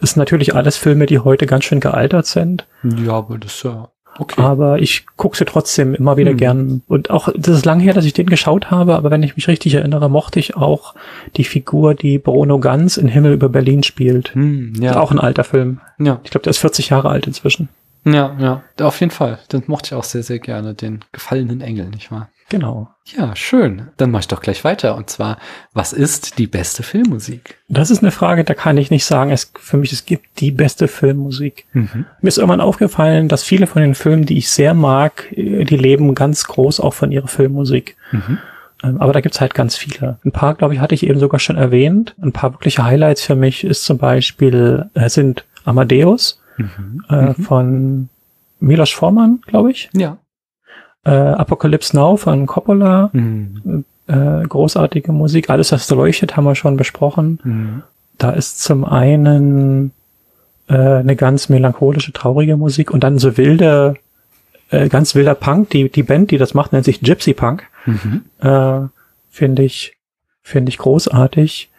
[0.00, 2.66] Das sind natürlich alles Filme, die heute ganz schön gealtert sind.
[2.82, 3.88] Ja, aber das ist ja
[4.20, 4.40] okay.
[4.40, 6.36] Aber ich gucke sie trotzdem immer wieder Mhm.
[6.36, 6.82] gern.
[6.86, 9.48] Und auch, das ist lange her, dass ich den geschaut habe, aber wenn ich mich
[9.48, 10.94] richtig erinnere, mochte ich auch
[11.36, 14.34] die Figur, die Bruno Ganz in Himmel über Berlin spielt.
[14.34, 15.80] Hm, ja, auch ein alter Film.
[15.98, 17.68] ja, Ich glaube, der ist 40 Jahre alt inzwischen.
[18.04, 19.38] ja, ja, auf jeden Fall.
[19.52, 22.28] Den mochte ich auch sehr, sehr gerne, den gefallenen Engel, nicht wahr?
[22.50, 22.88] Genau.
[23.16, 23.88] Ja, schön.
[23.96, 24.94] Dann mache ich doch gleich weiter.
[24.96, 25.38] Und zwar,
[25.72, 27.56] was ist die beste Filmmusik?
[27.68, 30.50] Das ist eine Frage, da kann ich nicht sagen, es, für mich, es gibt die
[30.50, 31.64] beste Filmmusik.
[31.72, 32.04] Mhm.
[32.20, 35.76] Mir ist irgendwann aufgefallen, dass viele von den Filmen, die ich sehr mag, äh, die
[35.76, 37.96] leben ganz groß auch von ihrer Filmmusik.
[38.12, 38.38] Mhm.
[38.82, 40.18] Ähm, Aber da gibt's halt ganz viele.
[40.24, 42.14] Ein paar, glaube ich, hatte ich eben sogar schon erwähnt.
[42.22, 47.04] Ein paar wirkliche Highlights für mich ist zum Beispiel, äh, sind Amadeus Mhm.
[47.08, 47.34] äh, Mhm.
[47.36, 48.08] von
[48.58, 49.88] Milos Forman, glaube ich.
[49.94, 50.18] Ja.
[51.04, 53.10] Äh, Apocalypse Now von Coppola.
[53.12, 53.84] Mhm.
[54.06, 55.50] Äh, großartige Musik.
[55.50, 57.38] Alles, was leuchtet, haben wir schon besprochen.
[57.42, 57.82] Mhm.
[58.18, 59.92] Da ist zum einen
[60.68, 63.94] äh, eine ganz melancholische, traurige Musik und dann so wilde,
[64.70, 65.70] äh, ganz wilder Punk.
[65.70, 67.66] Die, die Band, die das macht, nennt sich Gypsy Punk.
[67.86, 68.24] Mhm.
[68.40, 68.88] Äh,
[69.30, 69.96] finde ich,
[70.42, 71.70] finde ich großartig.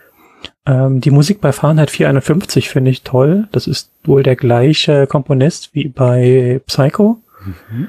[0.65, 3.47] Ähm, die Musik bei Fahrenheit 451 finde ich toll.
[3.51, 7.17] Das ist wohl der gleiche Komponist wie bei Psycho.
[7.45, 7.87] Mhm.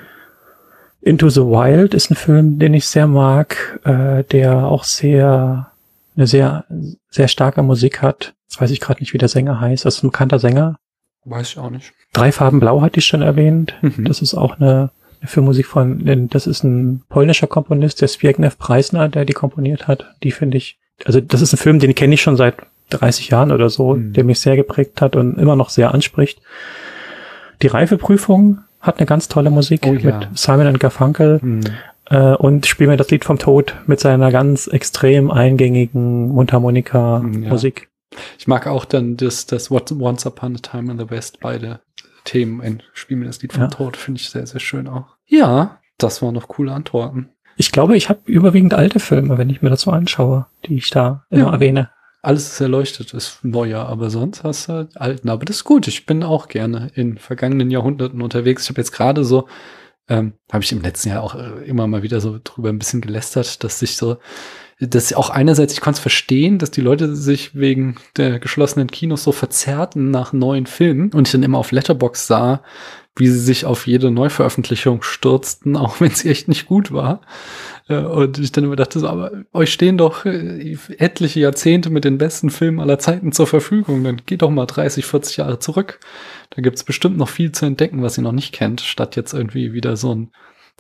[1.02, 5.70] Into the Wild ist ein Film, den ich sehr mag, äh, der auch sehr,
[6.16, 6.64] eine sehr,
[7.10, 8.34] sehr starke Musik hat.
[8.48, 9.84] Jetzt weiß ich gerade nicht, wie der Sänger heißt.
[9.84, 10.76] Das ist ein bekannter Sänger.
[11.24, 11.92] Weiß ich auch nicht.
[12.12, 13.74] Drei Farben Blau hatte ich schon erwähnt.
[13.82, 14.04] Mhm.
[14.04, 19.08] Das ist auch eine, eine Filmmusik von, das ist ein polnischer Komponist, der Zbigniew Preisner,
[19.08, 20.06] der die komponiert hat.
[20.22, 22.56] Die finde ich, also das ist ein Film, den kenne ich schon seit
[22.90, 24.12] 30 Jahren oder so, Mhm.
[24.12, 26.40] der mich sehr geprägt hat und immer noch sehr anspricht.
[27.62, 30.18] Die Reifeprüfung hat eine ganz tolle Musik Oh ja.
[30.18, 31.62] mit Simon and Garfunkel Mhm.
[32.10, 37.88] äh, und Spiel mir das Lied vom Tod mit seiner ganz extrem eingängigen Mundharmonika-Musik.
[38.38, 41.80] Ich mag auch dann das, das Once Upon a Time in the West, beide
[42.24, 43.68] Themen in Spiel mir das Lied vom Ja.
[43.68, 45.16] Tod, finde ich sehr, sehr schön auch.
[45.26, 47.30] Ja, das waren noch coole Antworten.
[47.56, 50.90] Ich glaube, ich habe überwiegend alte Filme, wenn ich mir das so anschaue, die ich
[50.90, 51.52] da immer Ja.
[51.52, 51.90] erwähne.
[52.24, 55.28] Alles ist erleuchtet, ist neuer, aber sonst hast du halt alten.
[55.28, 55.88] Aber das ist gut.
[55.88, 58.62] Ich bin auch gerne in vergangenen Jahrhunderten unterwegs.
[58.62, 59.48] Ich habe jetzt gerade so,
[60.08, 63.00] ähm, habe ich im letzten Jahr auch äh, immer mal wieder so drüber ein bisschen
[63.00, 64.18] gelästert, dass sich so,
[64.78, 69.24] dass auch einerseits, ich konnte es verstehen, dass die Leute sich wegen der geschlossenen Kinos
[69.24, 72.62] so verzerrten nach neuen Filmen und ich dann immer auf Letterbox sah,
[73.16, 77.20] wie sie sich auf jede Neuveröffentlichung stürzten, auch wenn sie echt nicht gut war.
[77.88, 82.16] Und ich dann immer dachte so, aber euch stehen doch äh, etliche Jahrzehnte mit den
[82.16, 84.04] besten Filmen aller Zeiten zur Verfügung.
[84.04, 85.98] Dann geht doch mal 30, 40 Jahre zurück.
[86.50, 89.72] Da gibt's bestimmt noch viel zu entdecken, was ihr noch nicht kennt, statt jetzt irgendwie
[89.72, 90.30] wieder so ein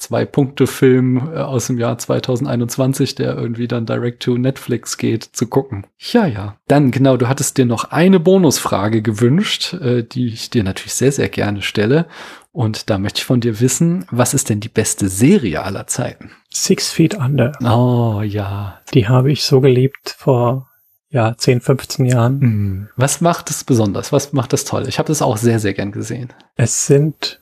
[0.02, 5.86] Zwei-Punkte-Film äh, aus dem Jahr 2021, der irgendwie dann direct to Netflix geht, zu gucken.
[5.98, 6.56] Ja, ja.
[6.66, 11.12] Dann, genau, du hattest dir noch eine Bonusfrage gewünscht, äh, die ich dir natürlich sehr,
[11.12, 12.06] sehr gerne stelle.
[12.50, 16.32] Und da möchte ich von dir wissen, was ist denn die beste Serie aller Zeiten?
[16.50, 17.52] Six Feet Under.
[17.62, 18.80] Oh, ja.
[18.92, 20.68] Die habe ich so geliebt vor
[21.10, 22.40] ja, 10, 15 Jahren.
[22.40, 22.88] Hm.
[22.96, 24.12] Was macht es besonders?
[24.12, 24.88] Was macht es toll?
[24.88, 26.32] Ich habe das auch sehr, sehr gern gesehen.
[26.56, 27.41] Es sind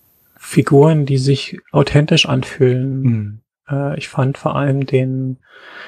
[0.50, 3.04] Figuren, die sich authentisch anfühlen.
[3.04, 3.38] Hm.
[3.70, 5.36] Äh, ich fand vor allem den,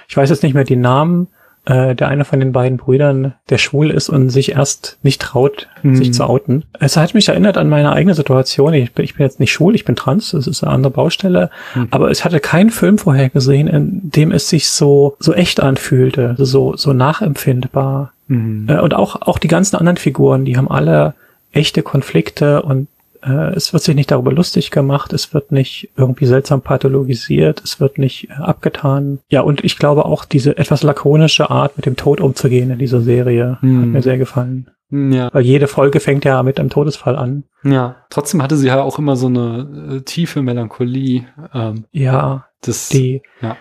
[0.09, 1.27] ich weiß jetzt nicht mehr die Namen,
[1.65, 5.69] äh, der eine von den beiden Brüdern, der schwul ist und sich erst nicht traut,
[5.81, 5.97] Hm.
[5.97, 6.63] sich zu outen.
[6.79, 8.73] Es hat mich erinnert an meine eigene Situation.
[8.73, 11.51] Ich bin, ich bin jetzt nicht schwul, ich bin trans, das ist eine andere Baustelle.
[11.73, 11.89] Hm.
[11.91, 16.37] Aber es hatte keinen Film vorher gesehen, in dem es sich so, so echt anfühlte,
[16.39, 18.13] so, so nachempfindbar.
[18.29, 18.67] Hm.
[18.69, 21.15] Äh, und auch, auch die ganzen anderen Figuren, die haben alle
[21.51, 22.87] echte Konflikte und
[23.23, 27.81] äh, es wird sich nicht darüber lustig gemacht, es wird nicht irgendwie seltsam pathologisiert, es
[27.81, 29.21] wird nicht äh, abgetan.
[29.29, 33.01] Ja, und ich glaube auch diese etwas lakonische Art, mit dem Tod umzugehen in dieser
[33.01, 33.81] Serie, Hm.
[33.83, 34.71] hat mir sehr gefallen.
[34.91, 35.31] Ja.
[35.33, 37.45] Weil jede Folge fängt ja mit einem Todesfall an.
[37.65, 37.97] Ja.
[38.11, 41.25] Trotzdem hatte sie ja auch immer so eine äh, tiefe Melancholie.
[41.55, 43.57] Ähm, Ja, das, die, Ja.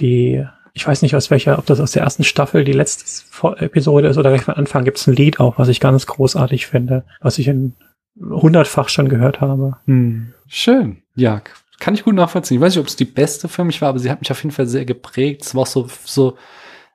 [0.00, 3.04] die, ich weiß nicht aus welcher, ob das aus der ersten Staffel die letzte
[3.58, 6.66] Episode ist oder gleich am Anfang gibt es ein Lied auch, was ich ganz großartig
[6.66, 7.74] finde, was ich in
[8.20, 9.76] hundertfach schon gehört habe.
[9.86, 10.32] Hm.
[10.46, 11.02] Schön.
[11.14, 11.42] Ja,
[11.80, 12.56] kann ich gut nachvollziehen.
[12.56, 14.42] Ich weiß nicht, ob es die beste für mich war, aber sie hat mich auf
[14.42, 15.42] jeden Fall sehr geprägt.
[15.42, 16.36] Es war auch so, so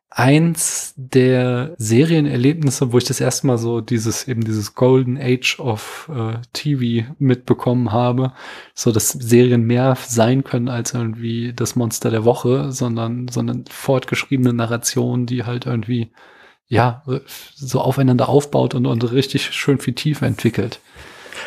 [0.09, 6.09] eins der Serienerlebnisse, wo ich das erste Mal so dieses, eben dieses Golden Age of
[6.13, 8.33] äh, TV mitbekommen habe.
[8.73, 14.53] So, dass Serien mehr sein können als irgendwie das Monster der Woche, sondern, sondern fortgeschriebene
[14.53, 16.11] Narration, die halt irgendwie,
[16.67, 17.03] ja,
[17.55, 20.79] so aufeinander aufbaut und, und richtig schön viel Tiefe entwickelt.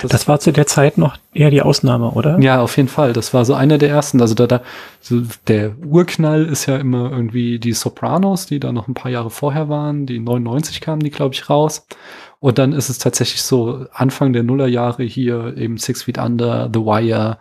[0.09, 2.39] Das war zu der Zeit noch eher die Ausnahme, oder?
[2.41, 3.13] Ja, auf jeden Fall.
[3.13, 4.21] Das war so einer der ersten.
[4.21, 4.63] Also da, da
[5.01, 9.31] so der Urknall ist ja immer irgendwie die Sopranos, die da noch ein paar Jahre
[9.31, 10.07] vorher waren.
[10.07, 11.87] Die 99 kamen die, glaube ich, raus.
[12.41, 16.81] Und dann ist es tatsächlich so Anfang der Nullerjahre hier eben Six Feet Under, The
[16.81, 17.39] Wire.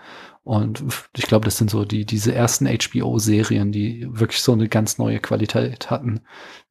[0.52, 0.84] Und
[1.16, 5.20] ich glaube, das sind so die diese ersten HBO-Serien, die wirklich so eine ganz neue
[5.22, 6.20] Qualität hatten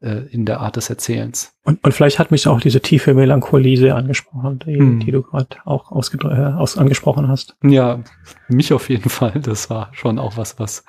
[0.03, 1.55] äh, in der Art des Erzählens.
[1.64, 5.01] Und, und vielleicht hat mich auch diese tiefe Melancholie sehr angesprochen, die, Hm.
[5.01, 7.57] die du gerade auch ausgedr- äh, aus, angesprochen hast.
[7.64, 8.05] Ja,
[8.49, 9.40] mich auf jeden Fall.
[9.40, 10.85] Das war schon auch was, was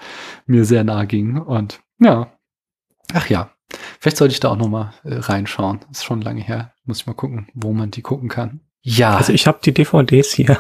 [0.46, 1.38] mir sehr nahe ging.
[1.38, 2.28] Und ja,
[3.14, 3.52] ach ja,
[4.02, 5.80] vielleicht sollte ich da auch noch mal äh, reinschauen.
[5.92, 6.74] Ist schon lange her.
[6.84, 8.60] Muss ich mal gucken, wo man die gucken kann.
[8.84, 9.16] Ja.
[9.16, 10.58] Also ich habe die DVDs hier.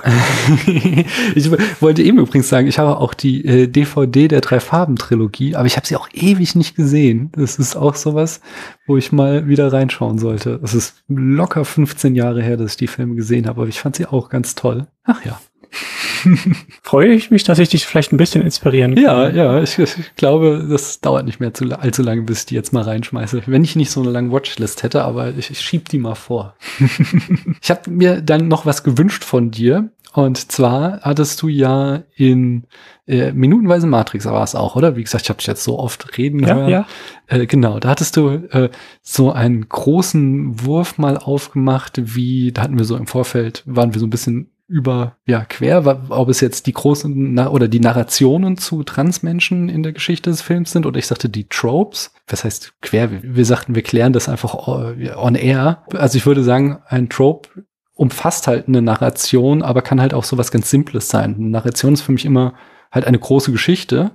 [1.36, 1.50] ich
[1.82, 5.88] wollte eben übrigens sagen, ich habe auch die äh, DVD der Drei-Farben-Trilogie, aber ich habe
[5.88, 7.32] sie auch ewig nicht gesehen.
[7.34, 8.40] Das ist auch sowas,
[8.86, 10.60] wo ich mal wieder reinschauen sollte.
[10.62, 13.96] Es ist locker 15 Jahre her, dass ich die Filme gesehen habe, aber ich fand
[13.96, 14.86] sie auch ganz toll.
[15.04, 15.42] Ach ja.
[16.84, 19.04] Freue ich mich, dass ich dich vielleicht ein bisschen inspirieren kann.
[19.04, 22.56] Ja, ja, ich, ich glaube, das dauert nicht mehr zu, allzu lange, bis ich die
[22.56, 23.44] jetzt mal reinschmeiße.
[23.46, 26.56] Wenn ich nicht so eine lange Watchlist hätte, aber ich, ich schieb die mal vor.
[27.62, 29.90] ich habe mir dann noch was gewünscht von dir.
[30.14, 32.66] Und zwar hattest du ja in
[33.08, 34.98] äh, Minutenweise Matrix war es auch, oder?
[34.98, 36.70] Wie gesagt, ich habe dich jetzt so oft reden ja, hören.
[36.70, 36.86] ja.
[37.28, 38.70] Äh, genau, da hattest du äh,
[39.02, 44.02] so einen großen Wurf mal aufgemacht, wie, da hatten wir so im Vorfeld, waren wir
[44.02, 48.84] so ein bisschen über, ja, quer, ob es jetzt die großen oder die Narrationen zu
[48.84, 52.14] Transmenschen in der Geschichte des Films sind oder ich sagte die Tropes.
[52.28, 53.12] Was heißt quer?
[53.12, 54.56] Wir, wir sagten, wir klären das einfach
[54.96, 55.84] äh, on air.
[55.94, 57.50] Also ich würde sagen, ein Trope
[57.96, 61.36] umfasst halt eine Narration, aber kann halt auch so was ganz Simples sein.
[61.36, 62.54] Eine Narration ist für mich immer
[62.94, 64.12] halt eine große Geschichte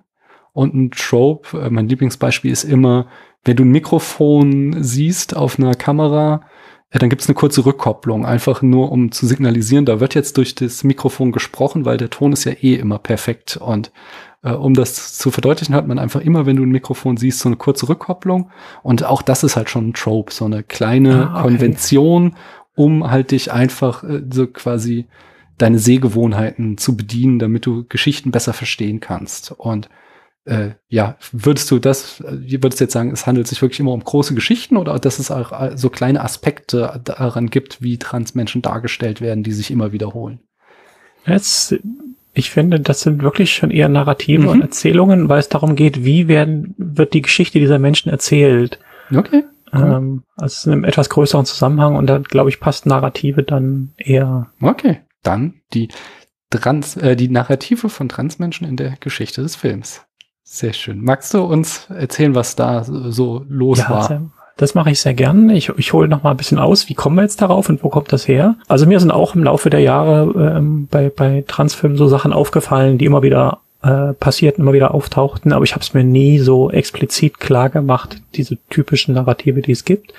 [0.54, 3.08] und ein Trope, äh, mein Lieblingsbeispiel ist immer,
[3.44, 6.40] wenn du ein Mikrofon siehst auf einer Kamera,
[6.92, 10.36] ja, dann gibt es eine kurze Rückkopplung, einfach nur um zu signalisieren, da wird jetzt
[10.36, 13.56] durch das Mikrofon gesprochen, weil der Ton ist ja eh immer perfekt.
[13.56, 13.90] Und
[14.42, 17.48] äh, um das zu verdeutlichen, hat man einfach immer, wenn du ein Mikrofon siehst, so
[17.48, 18.50] eine kurze Rückkopplung.
[18.82, 21.42] Und auch das ist halt schon ein Trope, so eine kleine Ah, okay.
[21.42, 22.36] Konvention,
[22.76, 25.06] um halt dich einfach äh, so quasi
[25.58, 29.50] deine Sehgewohnheiten zu bedienen, damit du Geschichten besser verstehen kannst.
[29.52, 29.88] Und
[30.46, 33.92] äh, ja, würdest du das, äh, würdest du jetzt sagen, es handelt sich wirklich immer
[33.92, 38.62] um große Geschichten oder dass es auch äh, so kleine Aspekte daran gibt, wie Transmenschen
[38.62, 40.40] dargestellt werden, die sich immer wiederholen?
[41.26, 41.74] Jetzt,
[42.32, 44.48] ich finde, das sind wirklich schon eher Narrative Mhm.
[44.48, 48.78] und Erzählungen, weil es darum geht, wie werden, wird die Geschichte dieser Menschen erzählt.
[49.14, 49.42] Okay.
[49.72, 49.82] Cool.
[49.82, 54.50] Ähm, also in einem etwas größeren Zusammenhang und da, glaube ich, passt Narrative dann eher.
[54.60, 55.00] Okay.
[55.24, 55.88] Dann die
[56.50, 60.05] Trans, äh, die Narrative von Transmenschen in der Geschichte des Films.
[60.48, 61.02] Sehr schön.
[61.02, 64.22] Magst du uns erzählen, was da so los ja, war?
[64.56, 65.50] Das mache ich sehr gern.
[65.50, 67.88] Ich, ich hole noch mal ein bisschen aus, wie kommen wir jetzt darauf und wo
[67.88, 68.54] kommt das her?
[68.68, 72.96] Also mir sind auch im Laufe der Jahre ähm, bei, bei Transfilmen so Sachen aufgefallen,
[72.96, 76.70] die immer wieder äh, passierten, immer wieder auftauchten, aber ich habe es mir nie so
[76.70, 80.14] explizit klar gemacht, diese typischen Narrative, die es gibt.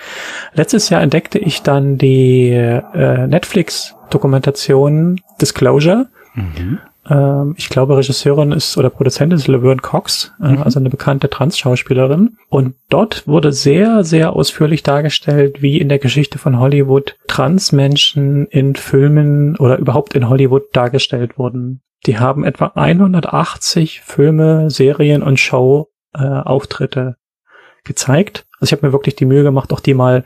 [0.54, 6.08] Letztes Jahr entdeckte ich dann die äh, Netflix-Dokumentation Disclosure.
[6.36, 6.80] Mhm.
[7.10, 10.64] Ähm, ich glaube, Regisseurin ist oder Produzentin ist Laverne Cox, äh, mhm.
[10.64, 12.38] also eine bekannte Trans-Schauspielerin.
[12.50, 18.76] Und dort wurde sehr, sehr ausführlich dargestellt, wie in der Geschichte von Hollywood Transmenschen in
[18.76, 21.82] Filmen oder überhaupt in Hollywood dargestellt wurden.
[22.06, 28.46] Die haben etwa 180 Filme, Serien und Show-Auftritte äh, gezeigt.
[28.60, 30.24] Also ich habe mir wirklich die Mühe gemacht, auch die mal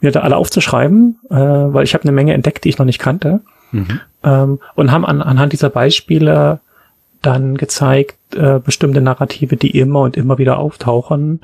[0.00, 2.98] wieder da alle aufzuschreiben, äh, weil ich habe eine Menge entdeckt, die ich noch nicht
[2.98, 3.40] kannte.
[3.72, 4.00] Mhm.
[4.22, 6.60] Ähm, und haben an, anhand dieser Beispiele
[7.22, 11.40] dann gezeigt, äh, bestimmte Narrative, die immer und immer wieder auftauchen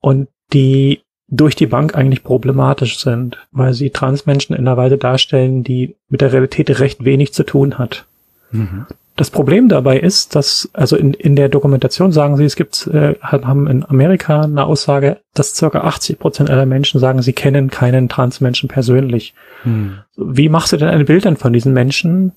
[0.00, 5.62] und die durch die Bank eigentlich problematisch sind, weil sie Transmenschen in einer Weise darstellen,
[5.62, 8.04] die mit der Realität recht wenig zu tun hat.
[8.50, 8.86] Mhm.
[9.20, 13.16] Das Problem dabei ist, dass, also in, in der Dokumentation sagen sie, es gibt, äh,
[13.20, 18.08] haben in Amerika eine Aussage, dass circa 80 Prozent aller Menschen sagen, sie kennen keinen
[18.08, 19.34] Transmenschen persönlich.
[19.64, 19.98] Hm.
[20.16, 22.32] Wie machst du denn ein Bild dann von diesen Menschen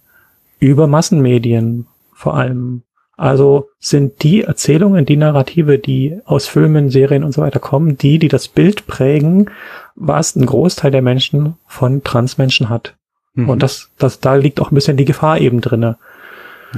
[0.60, 2.84] über Massenmedien vor allem?
[3.16, 8.20] Also sind die Erzählungen, die Narrative, die aus Filmen, Serien und so weiter kommen, die,
[8.20, 9.50] die das Bild prägen,
[9.96, 12.98] was ein Großteil der Menschen von Transmenschen hat.
[13.36, 13.48] Mhm.
[13.48, 15.98] Und das, das, da liegt auch ein bisschen die Gefahr eben drinne.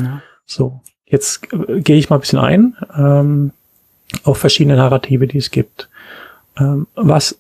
[0.01, 0.21] Ja.
[0.45, 3.51] So, jetzt äh, gehe ich mal ein bisschen ein ähm,
[4.23, 5.89] auf verschiedene Narrative, die es gibt.
[6.57, 7.37] Ähm, was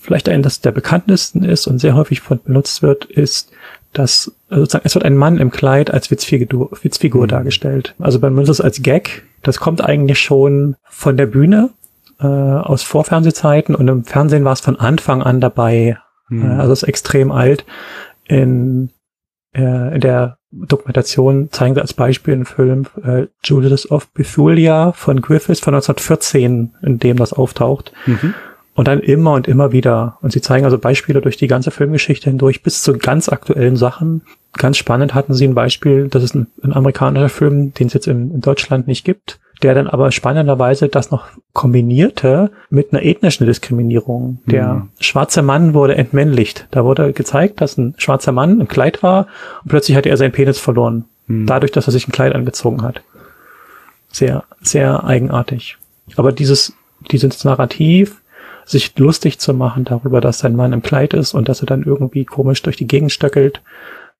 [0.00, 3.50] vielleicht ein das der bekanntesten ist und sehr häufig von benutzt wird, ist,
[3.92, 7.28] dass äh, sozusagen es wird ein Mann im Kleid als Witzfigur, Witzfigur mhm.
[7.28, 7.94] dargestellt.
[7.98, 9.24] Also man benutzt es als Gag.
[9.42, 11.70] Das kommt eigentlich schon von der Bühne
[12.20, 15.98] äh, aus Vorfernsehzeiten und im Fernsehen war es von Anfang an dabei.
[16.28, 16.50] Mhm.
[16.50, 17.64] Äh, also es ist extrem alt.
[18.24, 18.90] In,
[19.54, 25.20] äh, in der Dokumentation zeigen sie als Beispiel einen Film äh, Julius of Bethulia von
[25.20, 27.92] Griffiths von 1914, in dem das auftaucht.
[28.06, 28.34] Mhm.
[28.74, 30.18] Und dann immer und immer wieder.
[30.22, 34.22] Und sie zeigen also Beispiele durch die ganze Filmgeschichte hindurch bis zu ganz aktuellen Sachen.
[34.52, 38.06] Ganz spannend hatten sie ein Beispiel, das ist ein, ein amerikanischer Film, den es jetzt
[38.06, 43.46] in, in Deutschland nicht gibt der dann aber spannenderweise das noch kombinierte mit einer ethnischen
[43.46, 44.40] Diskriminierung.
[44.46, 44.88] Der mhm.
[45.00, 46.68] schwarze Mann wurde entmännlicht.
[46.70, 49.26] Da wurde gezeigt, dass ein schwarzer Mann im Kleid war
[49.62, 51.06] und plötzlich hatte er seinen Penis verloren.
[51.26, 51.46] Mhm.
[51.46, 53.02] Dadurch, dass er sich ein Kleid angezogen hat.
[54.10, 55.76] Sehr, sehr eigenartig.
[56.16, 56.72] Aber dieses,
[57.10, 58.22] dieses Narrativ,
[58.64, 61.82] sich lustig zu machen darüber, dass sein Mann im Kleid ist und dass er dann
[61.82, 63.62] irgendwie komisch durch die Gegend stöckelt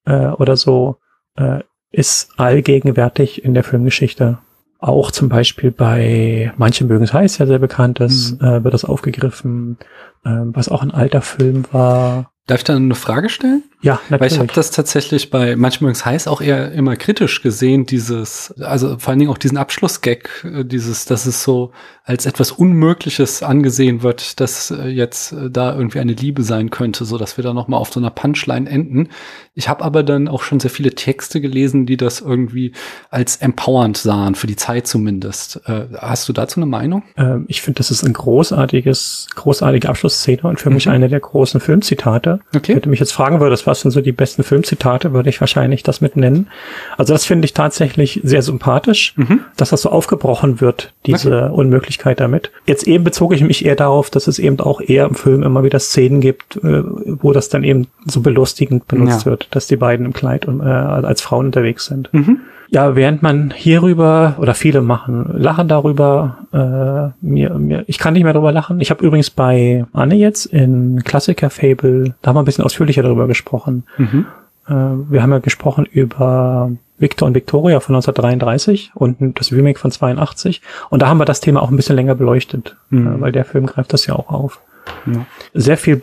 [0.07, 0.97] äh, oder so,
[1.37, 4.39] äh, ist allgegenwärtig in der Filmgeschichte
[4.79, 8.47] auch zum Beispiel bei Manche mögen es heiß, ja sehr bekannt ist, mhm.
[8.47, 9.77] äh, wird das aufgegriffen,
[10.25, 12.33] äh, was auch ein alter Film war.
[12.49, 13.63] Darf ich da eine Frage stellen?
[13.83, 14.21] Ja, natürlich.
[14.21, 18.55] Weil ich habe das tatsächlich bei manchmal übrigens heiß auch eher immer kritisch gesehen, dieses,
[18.59, 21.73] also vor allen Dingen auch diesen Abschlussgag, äh, dieses, dass es so
[22.05, 27.05] als etwas Unmögliches angesehen wird, dass äh, jetzt äh, da irgendwie eine Liebe sein könnte,
[27.05, 29.11] so dass wir da noch mal auf so einer Punchline enden.
[29.55, 32.73] Ich habe aber dann auch schon sehr viele Texte gelesen, die das irgendwie
[33.11, 35.61] als empowernd sahen, für die Zeit zumindest.
[35.67, 37.03] Hast du dazu eine Meinung?
[37.17, 40.77] Ähm, ich finde, das ist ein großartiges, großartige Abschlussszene und für mhm.
[40.77, 42.38] mich eine der großen Filmzitate.
[42.55, 42.75] Okay.
[42.75, 45.83] Wenn du mich jetzt fragen würdest, was sind so die besten Filmzitate, würde ich wahrscheinlich
[45.83, 46.49] das mit nennen.
[46.97, 49.41] Also das finde ich tatsächlich sehr sympathisch, mhm.
[49.57, 51.55] dass das so aufgebrochen wird, diese okay.
[51.55, 52.51] Unmöglichkeit damit.
[52.67, 55.65] Jetzt eben bezog ich mich eher darauf, dass es eben auch eher im Film immer
[55.65, 59.31] wieder Szenen gibt, äh, wo das dann eben so belustigend benutzt ja.
[59.31, 62.13] wird, dass die beiden im Kleid und, äh, als Frauen unterwegs sind.
[62.13, 62.41] Mhm.
[62.71, 68.25] Ja, während man hierüber oder viele machen, lachen darüber, äh, mir, mir, ich kann nicht
[68.25, 68.81] mehr darüber lachen.
[68.81, 73.03] Ich habe übrigens bei Anne jetzt in Klassiker Fable, da haben wir ein bisschen ausführlicher
[73.03, 73.85] darüber gesprochen.
[73.97, 74.27] Mhm.
[74.67, 79.91] Äh, wir haben ja gesprochen über Victor und Victoria von 1933 und das Remake von
[79.91, 80.61] 82.
[80.91, 83.07] Und da haben wir das Thema auch ein bisschen länger beleuchtet, mhm.
[83.07, 84.61] äh, weil der Film greift das ja auch auf.
[85.07, 85.25] Ja.
[85.55, 86.03] Sehr viel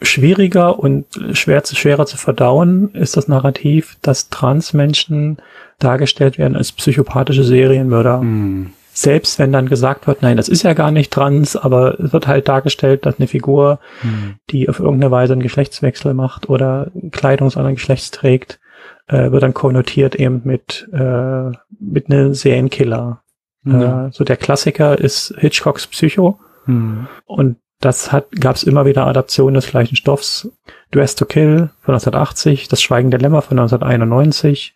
[0.00, 5.38] schwieriger und schwer zu, schwerer zu verdauen ist das Narrativ, dass Transmenschen
[5.78, 8.22] dargestellt werden als psychopathische Serienmörder.
[8.22, 8.72] Mm.
[8.92, 12.26] Selbst wenn dann gesagt wird, nein, das ist ja gar nicht trans, aber es wird
[12.26, 14.38] halt dargestellt, dass eine Figur, mm.
[14.50, 18.60] die auf irgendeine Weise einen Geschlechtswechsel macht oder Kleidung anderen Geschlechts trägt,
[19.06, 23.22] äh, wird dann konnotiert eben mit, äh, mit einem Serienkiller.
[23.64, 24.06] Ja.
[24.06, 26.38] Äh, so der Klassiker ist Hitchcocks Psycho.
[26.66, 27.06] Mm.
[27.24, 28.10] Und das
[28.40, 30.48] gab es immer wieder Adaptionen des gleichen Stoffs.
[30.90, 34.74] Dress to Kill von 1980, Das Schweigen der Lämmer von 1991,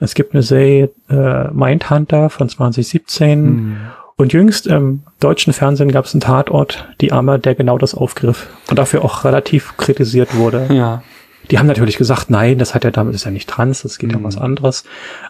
[0.00, 3.38] Es gibt eine Serie äh, Mindhunter von 2017.
[3.44, 3.76] Hm.
[4.16, 8.48] Und jüngst im deutschen Fernsehen gab es einen Tatort, die Arme, der genau das aufgriff
[8.68, 10.68] und dafür auch relativ kritisiert wurde.
[10.72, 11.02] Ja.
[11.50, 14.10] Die haben natürlich gesagt, nein, das hat ja damit ist ja nicht trans, das geht
[14.10, 14.18] Mhm.
[14.18, 14.84] um was anderes.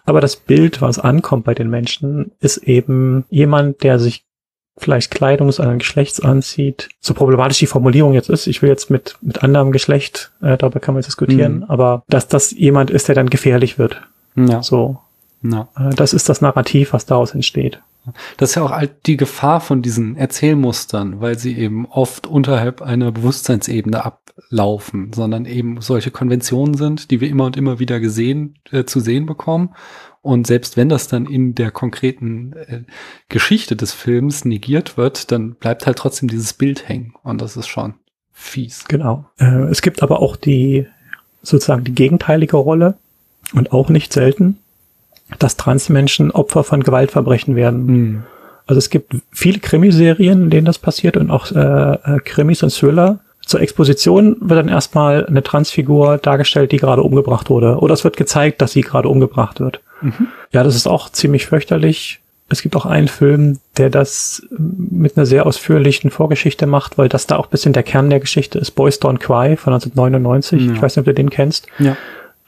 [0.04, 4.24] Aber das Bild, was ankommt bei den Menschen, ist eben jemand, der sich
[4.78, 6.88] vielleicht Kleidung des anderen Geschlechts anzieht.
[7.00, 10.80] So problematisch die Formulierung jetzt ist, ich will jetzt mit, mit anderem Geschlecht, äh, darüber
[10.80, 11.64] kann man diskutieren, Mhm.
[11.68, 14.00] aber dass das jemand ist, der dann gefährlich wird.
[14.35, 14.62] Ja.
[14.62, 14.98] So,
[15.42, 15.68] ja.
[15.78, 17.80] äh, das ist das Narrativ, was daraus entsteht.
[18.37, 22.82] Das ist ja auch halt die Gefahr von diesen Erzählmustern, weil sie eben oft unterhalb
[22.82, 28.56] einer Bewusstseinsebene ablaufen, sondern eben solche Konventionen sind, die wir immer und immer wieder gesehen,
[28.72, 29.74] äh, zu sehen bekommen.
[30.22, 32.80] Und selbst wenn das dann in der konkreten äh,
[33.28, 37.14] Geschichte des Films negiert wird, dann bleibt halt trotzdem dieses Bild hängen.
[37.24, 37.94] Und das ist schon
[38.32, 38.85] fies.
[38.87, 39.26] Genau.
[39.38, 40.87] Äh, es gibt aber auch die
[41.42, 42.94] sozusagen die gegenteilige Rolle
[43.52, 44.58] und auch nicht selten,
[45.40, 47.88] dass Transmenschen Opfer von Gewaltverbrechen werden.
[47.88, 48.22] Hm.
[48.66, 52.72] Also es gibt viele Krimiserien, in denen das passiert und auch äh, äh, Krimis und
[52.72, 53.18] Thriller.
[53.44, 57.78] Zur Exposition wird dann erstmal eine Transfigur dargestellt, die gerade umgebracht wurde.
[57.78, 59.80] Oder es wird gezeigt, dass sie gerade umgebracht wird.
[60.02, 60.28] Mhm.
[60.50, 62.20] Ja, das ist auch ziemlich fürchterlich.
[62.48, 67.26] Es gibt auch einen Film, der das mit einer sehr ausführlichen Vorgeschichte macht, weil das
[67.26, 68.72] da auch ein bisschen der Kern der Geschichte ist.
[68.72, 70.66] Boys Don't Cry von 1999.
[70.66, 70.72] Ja.
[70.72, 71.66] Ich weiß nicht, ob du den kennst.
[71.78, 71.96] Ja.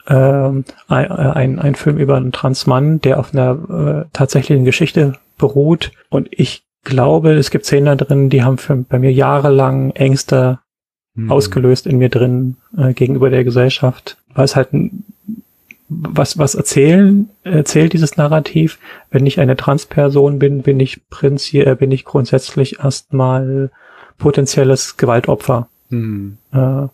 [0.07, 5.91] Ähm, ein, ein, ein Film über einen Transmann, der auf einer äh, tatsächlichen Geschichte beruht.
[6.09, 10.59] Und ich glaube, es gibt Szenen da drin, die haben für, bei mir jahrelang Ängste
[11.15, 11.31] Hm.
[11.31, 14.17] ausgelöst in mir drin äh, gegenüber der Gesellschaft.
[14.33, 15.05] Weil es halt ein,
[16.01, 18.79] was, was erzählen, erzählt dieses Narrativ.
[19.11, 23.69] Wenn ich eine Transperson bin, bin ich prinzi äh, bin ich grundsätzlich erstmal
[24.17, 25.67] potenzielles Gewaltopfer.
[25.89, 26.37] Hm.
[26.53, 26.87] Äh,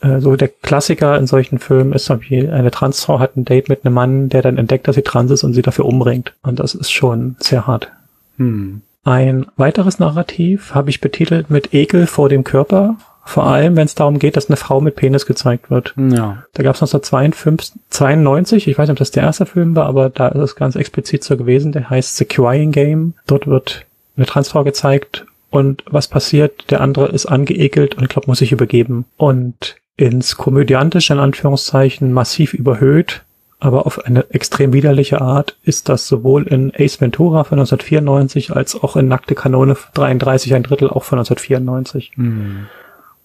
[0.00, 3.68] äh, so der Klassiker in solchen Filmen ist zum Beispiel, eine Transfrau hat ein Date
[3.68, 6.34] mit einem Mann, der dann entdeckt, dass sie trans ist und sie dafür umbringt.
[6.42, 7.90] Und das ist schon sehr hart.
[8.36, 8.82] Hm.
[9.04, 12.96] Ein weiteres Narrativ habe ich betitelt mit Ekel vor dem Körper.
[13.26, 15.94] Vor allem, wenn es darum geht, dass eine Frau mit Penis gezeigt wird.
[15.96, 16.44] Ja.
[16.54, 20.10] Da gab es 1952, 92, ich weiß nicht, ob das der erste Film war, aber
[20.10, 21.72] da ist es ganz explizit so gewesen.
[21.72, 23.14] Der heißt The Crying Game.
[23.26, 23.84] Dort wird
[24.16, 26.70] eine Transfrau gezeigt und was passiert?
[26.70, 29.06] Der andere ist angeekelt und ich glaube, muss sich übergeben.
[29.16, 33.24] Und ins komödiantische, in Anführungszeichen, massiv überhöht,
[33.58, 38.80] aber auf eine extrem widerliche Art ist das sowohl in Ace Ventura von 1994 als
[38.80, 42.12] auch in Nackte Kanone 33, ein Drittel auch von 1994.
[42.14, 42.66] Hm.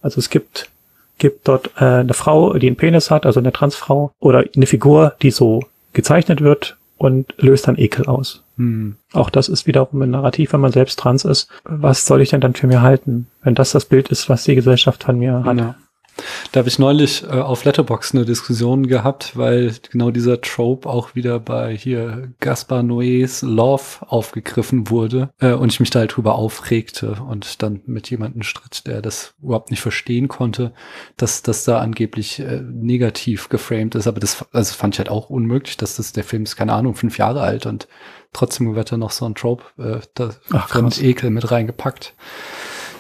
[0.01, 0.69] Also es gibt,
[1.17, 5.13] gibt dort äh, eine Frau, die einen Penis hat, also eine Transfrau, oder eine Figur,
[5.21, 8.43] die so gezeichnet wird und löst dann Ekel aus.
[8.57, 8.95] Hm.
[9.13, 11.49] Auch das ist wiederum ein Narrativ, wenn man selbst trans ist.
[11.63, 14.55] Was soll ich denn dann für mir halten, wenn das das Bild ist, was die
[14.55, 15.57] Gesellschaft von mir hat?
[15.57, 15.75] Ja.
[16.51, 21.15] Da habe ich neulich äh, auf Letterbox eine Diskussion gehabt, weil genau dieser Trope auch
[21.15, 26.35] wieder bei hier Gaspar Noés Love aufgegriffen wurde äh, und ich mich da halt drüber
[26.35, 30.73] aufregte und dann mit jemandem stritt, der das überhaupt nicht verstehen konnte,
[31.17, 34.07] dass das da angeblich äh, negativ geframed ist.
[34.07, 36.95] Aber das also fand ich halt auch unmöglich, dass das der Film ist, keine Ahnung,
[36.95, 37.87] fünf Jahre alt und
[38.33, 40.69] trotzdem wird da noch so ein Trope äh, da Ach,
[41.01, 42.13] Ekel mit reingepackt.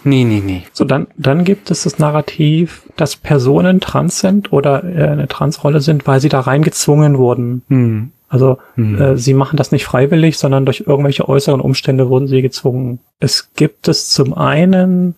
[0.03, 0.63] Nee, nee, nee.
[0.73, 5.81] So, dann, dann gibt es das Narrativ, dass Personen trans sind oder äh, eine Transrolle
[5.81, 7.61] sind, weil sie da reingezwungen wurden.
[7.69, 8.11] Hm.
[8.29, 9.01] Also Hm.
[9.01, 12.99] äh, sie machen das nicht freiwillig, sondern durch irgendwelche äußeren Umstände wurden sie gezwungen.
[13.19, 15.15] Es gibt es zum einen,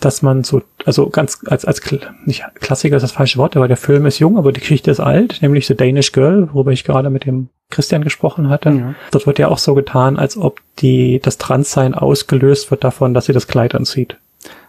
[0.00, 1.80] dass man so, also ganz als als
[2.24, 5.00] nicht Klassiker ist das falsche Wort, aber der Film ist jung, aber die Geschichte ist
[5.00, 8.70] alt, nämlich The Danish Girl, worüber ich gerade mit dem Christian gesprochen hatte.
[8.70, 8.94] Ja.
[9.12, 13.26] Dort wird ja auch so getan, als ob die das Transsein ausgelöst wird davon, dass
[13.26, 14.16] sie das Kleid anzieht.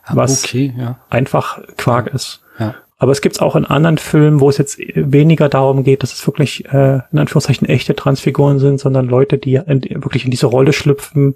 [0.04, 1.00] Ah, Was- okay, ja.
[1.10, 2.41] Einfach Quark ist.
[2.60, 2.76] Ja.
[2.98, 6.28] Aber es gibt's auch in anderen Filmen, wo es jetzt weniger darum geht, dass es
[6.28, 10.72] wirklich äh, in Anführungszeichen echte Transfiguren sind, sondern Leute, die in, wirklich in diese Rolle
[10.72, 11.36] schlüpfen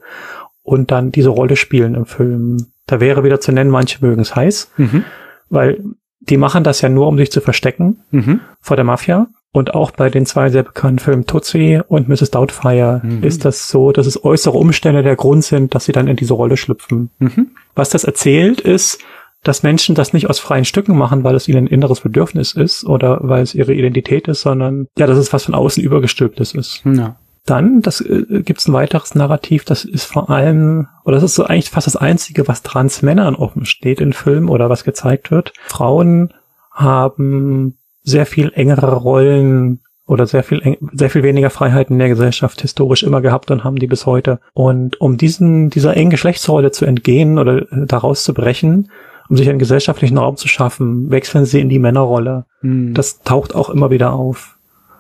[0.66, 2.58] und dann diese Rolle spielen im Film.
[2.88, 5.04] Da wäre wieder zu nennen, manche mögen es heiß, Mhm.
[5.50, 5.82] weil
[6.20, 8.42] die machen das ja nur, um sich zu verstecken Mhm.
[8.60, 9.28] vor der Mafia.
[9.52, 12.32] Und auch bei den zwei sehr bekannten Filmen Tootsie und Mrs.
[12.32, 13.24] Doubtfire Mhm.
[13.24, 16.34] ist das so, dass es äußere Umstände der Grund sind, dass sie dann in diese
[16.34, 17.10] Rolle schlüpfen.
[17.20, 17.52] Mhm.
[17.74, 19.00] Was das erzählt, ist,
[19.44, 22.84] dass Menschen das nicht aus freien Stücken machen, weil es ihnen ein inneres Bedürfnis ist
[22.84, 26.82] oder weil es ihre Identität ist, sondern ja, dass es was von außen übergestülptes ist.
[26.84, 27.16] Ja.
[27.46, 31.36] Dann, das äh, gibt es ein weiteres Narrativ, das ist vor allem, oder das ist
[31.36, 35.54] so eigentlich fast das Einzige, was Transmännern offen steht in Filmen oder was gezeigt wird.
[35.68, 36.34] Frauen
[36.72, 42.10] haben sehr viel engere Rollen oder sehr viel, eng- sehr viel weniger Freiheiten in der
[42.10, 44.40] Gesellschaft historisch immer gehabt und haben die bis heute.
[44.54, 48.92] Und um diesen, dieser engen Geschlechtsrolle zu entgehen oder äh, daraus zu brechen,
[49.30, 52.46] um sich einen gesellschaftlichen Raum zu schaffen, wechseln sie in die Männerrolle.
[52.62, 52.94] Mhm.
[52.94, 54.55] Das taucht auch immer wieder auf.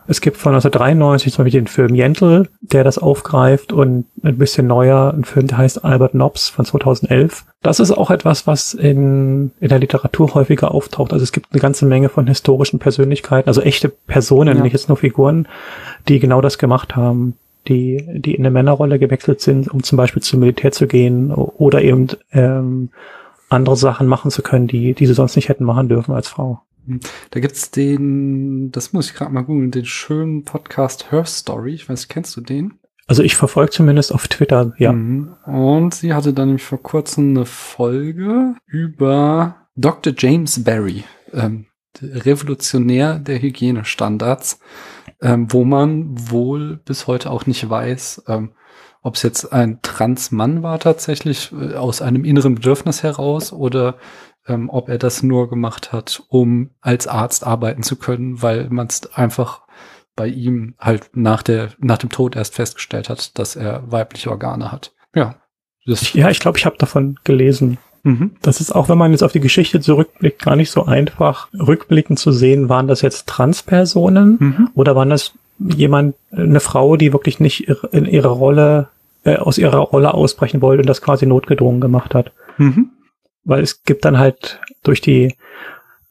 [0.07, 4.67] Es gibt von 1993 zum Beispiel den Film Yentl, der das aufgreift und ein bisschen
[4.67, 7.45] neuer, ein Film, der heißt Albert Nobbs von 2011.
[7.63, 11.11] Das ist auch etwas, was in, in der Literatur häufiger auftaucht.
[11.11, 14.63] Also es gibt eine ganze Menge von historischen Persönlichkeiten, also echte Personen, ja.
[14.63, 15.47] nicht jetzt nur Figuren,
[16.07, 17.35] die genau das gemacht haben
[17.67, 21.81] die, die in eine Männerrolle gewechselt sind, um zum Beispiel zum Militär zu gehen oder
[21.81, 22.89] eben ähm,
[23.49, 26.61] andere Sachen machen zu können, die, die sie sonst nicht hätten machen dürfen als Frau.
[27.31, 31.73] Da gibt's den, das muss ich gerade mal googeln, den schönen Podcast Her Story.
[31.73, 32.79] Ich weiß, kennst du den?
[33.07, 34.91] Also ich verfolge zumindest auf Twitter, ja.
[34.91, 35.35] Mhm.
[35.45, 40.13] Und sie hatte dann nämlich vor kurzem eine Folge über Dr.
[40.17, 41.67] James Barry, ähm,
[42.01, 44.59] Revolutionär der Hygienestandards,
[45.21, 48.51] ähm, wo man wohl bis heute auch nicht weiß, ähm,
[49.01, 53.97] ob es jetzt ein Transmann war tatsächlich äh, aus einem inneren Bedürfnis heraus oder
[54.47, 58.87] ähm, ob er das nur gemacht hat, um als Arzt arbeiten zu können, weil man
[58.87, 59.61] es einfach
[60.15, 64.71] bei ihm halt nach der nach dem Tod erst festgestellt hat, dass er weibliche Organe
[64.71, 64.93] hat.
[65.13, 65.35] Ja.
[65.85, 67.77] ja, ich glaube, ich habe davon gelesen.
[68.03, 68.31] Mhm.
[68.41, 72.19] Das ist auch, wenn man jetzt auf die Geschichte zurückblickt, gar nicht so einfach, rückblickend
[72.19, 74.69] zu sehen, waren das jetzt Transpersonen mhm.
[74.75, 78.89] oder waren das jemand, eine Frau, die wirklich nicht in ihrer Rolle,
[79.23, 82.31] äh, aus ihrer Rolle ausbrechen wollte und das quasi notgedrungen gemacht hat.
[82.57, 82.91] Mhm
[83.45, 85.35] weil es gibt dann halt durch die,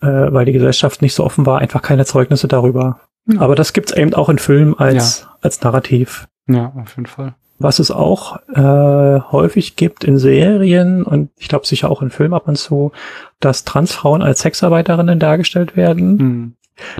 [0.00, 3.00] äh, weil die Gesellschaft nicht so offen war, einfach keine Zeugnisse darüber.
[3.26, 3.40] Ja.
[3.40, 5.36] Aber das gibt's eben auch in Filmen als, ja.
[5.42, 6.26] als Narrativ.
[6.46, 7.34] Ja, auf jeden Fall.
[7.58, 12.34] Was es auch äh, häufig gibt in Serien und ich glaube sicher auch in Filmen
[12.34, 12.92] ab und zu,
[13.40, 16.16] dass Transfrauen als Sexarbeiterinnen dargestellt werden.
[16.16, 16.52] Mhm.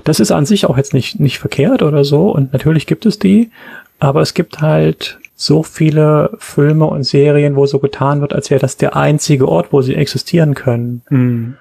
[0.05, 3.19] Das ist an sich auch jetzt nicht, nicht verkehrt oder so und natürlich gibt es
[3.19, 3.51] die,
[3.99, 8.61] aber es gibt halt so viele Filme und Serien, wo so getan wird, als wäre
[8.61, 11.01] das der einzige Ort, wo sie existieren können.
[11.09, 11.57] Mhm.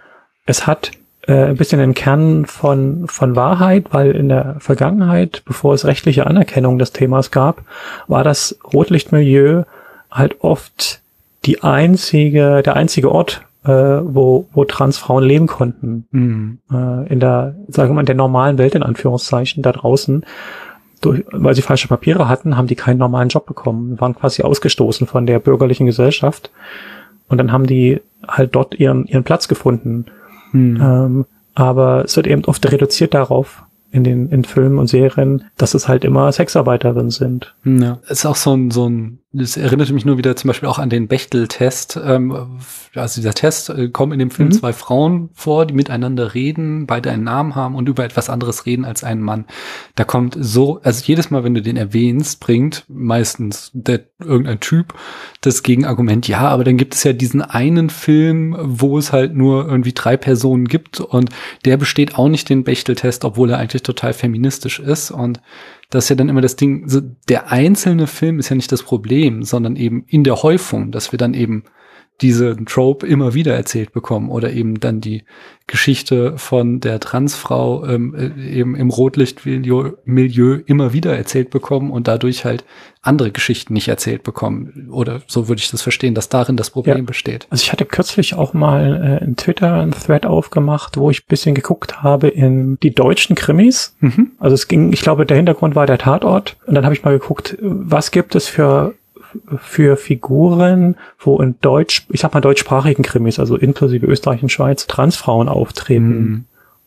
[0.46, 0.92] Es hat
[1.26, 6.26] äh, ein bisschen den Kern von, von Wahrheit, weil in der Vergangenheit, bevor es rechtliche
[6.26, 7.62] Anerkennung des Themas gab,
[8.06, 9.64] war das Rotlichtmilieu
[10.10, 11.00] halt oft
[11.44, 16.06] die einzige, der einzige Ort, äh, wo, wo Transfrauen leben konnten.
[16.10, 16.58] Mhm.
[16.70, 20.24] Äh, in der, sagen wir mal, in der normalen Welt, in Anführungszeichen, da draußen
[21.04, 25.06] durch, weil sie falsche Papiere hatten, haben die keinen normalen Job bekommen, waren quasi ausgestoßen
[25.06, 26.50] von der bürgerlichen Gesellschaft.
[27.28, 30.06] Und dann haben die halt dort ihren, ihren Platz gefunden.
[30.50, 30.80] Hm.
[30.80, 35.74] Ähm, aber es wird eben oft reduziert darauf, in den in Filmen und Serien, dass
[35.74, 37.54] es halt immer Sexarbeiterinnen sind.
[37.64, 40.68] Ja, es ist auch so ein, so ein, das erinnerte mich nur wieder zum Beispiel
[40.68, 41.98] auch an den Bechtel-Test.
[42.02, 42.60] Ähm,
[42.94, 44.52] also dieser Test äh, kommen in dem Film mhm.
[44.52, 48.84] zwei Frauen vor, die miteinander reden, beide einen Namen haben und über etwas anderes reden
[48.84, 49.46] als ein Mann.
[49.96, 54.94] Da kommt so, also jedes Mal, wenn du den erwähnst, bringt meistens der, irgendein Typ
[55.40, 59.66] das Gegenargument, ja, aber dann gibt es ja diesen einen Film, wo es halt nur
[59.66, 61.30] irgendwie drei Personen gibt und
[61.64, 65.10] der besteht auch nicht den Bechtel-Test, obwohl er eigentlich total feministisch ist.
[65.10, 65.40] Und
[65.90, 68.82] das ist ja dann immer das Ding, so der einzelne Film ist ja nicht das
[68.82, 71.64] Problem, sondern eben in der Häufung, dass wir dann eben
[72.20, 75.24] diese Trope immer wieder erzählt bekommen oder eben dann die
[75.66, 82.44] Geschichte von der Transfrau ähm, äh, eben im Rotlichtmilieu immer wieder erzählt bekommen und dadurch
[82.44, 82.64] halt
[83.02, 84.88] andere Geschichten nicht erzählt bekommen.
[84.92, 87.02] Oder so würde ich das verstehen, dass darin das Problem ja.
[87.02, 87.46] besteht.
[87.50, 91.54] Also ich hatte kürzlich auch mal äh, in Twitter ein Thread aufgemacht, wo ich bisschen
[91.54, 93.96] geguckt habe in die deutschen Krimis.
[94.00, 94.32] Mhm.
[94.38, 96.56] Also es ging, ich glaube, der Hintergrund war der Tatort.
[96.66, 98.94] Und dann habe ich mal geguckt, was gibt es für
[99.58, 104.86] für Figuren, wo in Deutsch, ich sag mal deutschsprachigen Krimis, also inklusive Österreich und Schweiz,
[104.86, 106.08] Transfrauen auftreten.
[106.08, 106.44] Mhm.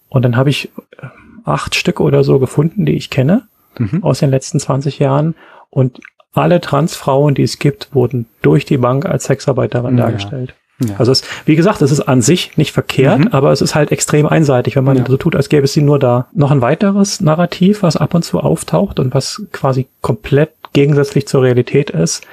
[0.10, 0.72] Und dann habe ich
[1.02, 1.08] äh,
[1.46, 3.44] acht Stück oder so gefunden, die ich kenne
[3.78, 4.04] mhm.
[4.04, 5.36] aus den letzten 20 Jahren.
[5.70, 6.00] Und
[6.34, 10.06] alle Transfrauen, die es gibt, wurden durch die Bank als Sexarbeiterin ja.
[10.06, 10.54] dargestellt.
[10.80, 10.96] Ja.
[11.00, 13.28] Also es, wie gesagt, es ist an sich nicht verkehrt, mhm.
[13.30, 15.06] aber es ist halt extrem einseitig, wenn man ja.
[15.08, 16.28] so tut, als gäbe es sie nur da.
[16.34, 21.42] Noch ein weiteres Narrativ, was ab und zu auftaucht und was quasi komplett gegensätzlich zur
[21.42, 22.24] Realität ist,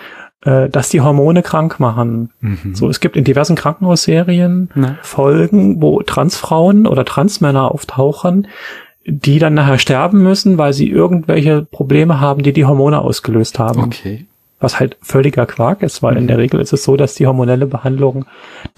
[0.43, 2.31] äh, dass die Hormone krank machen.
[2.41, 2.75] Mhm.
[2.75, 4.99] So, es gibt in diversen Krankenhausserien ja.
[5.01, 8.49] Folgen, wo Transfrauen oder Transmänner auftauchen,
[9.07, 13.85] die dann nachher sterben müssen, weil sie irgendwelche Probleme haben, die die Hormone ausgelöst haben.
[13.85, 14.27] Okay.
[14.61, 16.21] Was halt völliger Quark ist, weil mhm.
[16.21, 18.27] in der Regel ist es so, dass die hormonelle Behandlung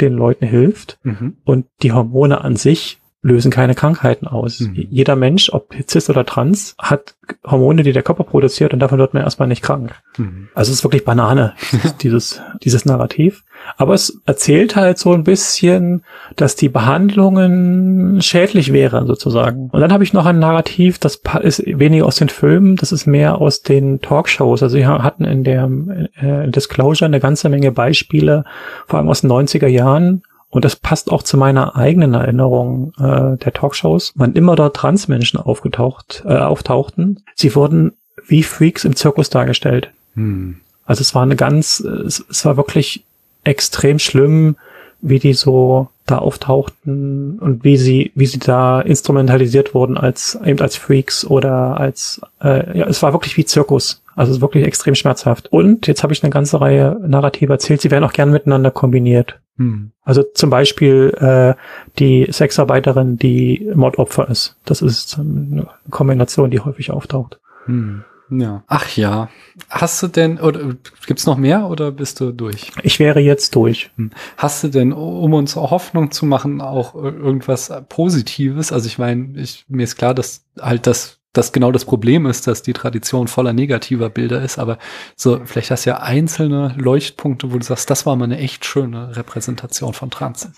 [0.01, 1.39] den Leuten hilft mhm.
[1.45, 4.61] und die Hormone an sich lösen keine Krankheiten aus.
[4.61, 4.87] Mhm.
[4.91, 9.15] Jeder Mensch, ob cis oder trans, hat Hormone, die der Körper produziert und davon wird
[9.15, 9.95] man erstmal nicht krank.
[10.17, 10.49] Mhm.
[10.55, 11.55] Also es ist wirklich Banane,
[12.03, 13.43] dieses, dieses Narrativ.
[13.77, 16.05] Aber es erzählt halt so ein bisschen,
[16.37, 19.71] dass die Behandlungen schädlich wären sozusagen.
[19.71, 23.07] Und dann habe ich noch ein Narrativ, das ist weniger aus den Filmen, das ist
[23.07, 24.63] mehr aus den Talkshows.
[24.63, 25.69] Also wir hatten in der
[26.15, 28.45] äh, Disclosure eine ganze Menge Beispiele,
[28.87, 33.37] vor allem aus den 90er Jahren, und das passt auch zu meiner eigenen Erinnerung äh,
[33.37, 37.93] der Talkshows, wann immer dort Transmenschen aufgetaucht, äh, auftauchten, sie wurden
[38.27, 39.91] wie Freaks im Zirkus dargestellt.
[40.15, 40.61] Hm.
[40.85, 43.05] Also es war eine ganz, es, es war wirklich
[43.45, 44.57] extrem schlimm,
[45.01, 50.61] wie die so da auftauchten und wie sie, wie sie da instrumentalisiert wurden als eben
[50.61, 54.03] als Freaks oder als äh, ja, es war wirklich wie Zirkus.
[54.15, 55.53] Also es ist wirklich extrem schmerzhaft.
[55.53, 59.39] Und jetzt habe ich eine ganze Reihe Narrative erzählt, sie werden auch gern miteinander kombiniert.
[59.57, 59.93] Hm.
[60.03, 61.55] Also zum Beispiel äh,
[61.99, 64.57] die Sexarbeiterin, die Mordopfer ist.
[64.65, 67.39] Das ist eine Kombination, die häufig auftaucht.
[67.65, 68.05] Hm.
[68.29, 68.65] Ja.
[68.67, 69.29] Ach ja.
[69.71, 70.75] Hast du denn, oder
[71.07, 72.73] gibt's noch mehr oder bist du durch?
[72.83, 73.91] Ich wäre jetzt durch.
[73.97, 74.11] Hm.
[74.37, 78.73] Hast du denn, um uns Hoffnung zu machen, auch irgendwas Positives?
[78.73, 82.47] Also ich meine, ich, mir ist klar, dass halt das, das genau das Problem ist,
[82.47, 84.79] dass die Tradition voller negativer Bilder ist, aber
[85.17, 88.65] so, vielleicht hast du ja einzelne Leuchtpunkte, wo du sagst, das war mal eine echt
[88.65, 90.51] schöne Repräsentation von Trans.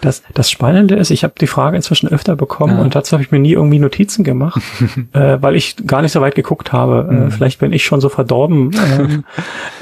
[0.00, 2.82] Das, das Spannende ist, ich habe die Frage inzwischen öfter bekommen ja.
[2.82, 4.60] und dazu habe ich mir nie irgendwie Notizen gemacht,
[5.12, 7.08] äh, weil ich gar nicht so weit geguckt habe.
[7.08, 7.28] Äh, mhm.
[7.28, 8.70] Äh, vielleicht bin ich schon so verdorben.
[8.98, 9.24] Ähm,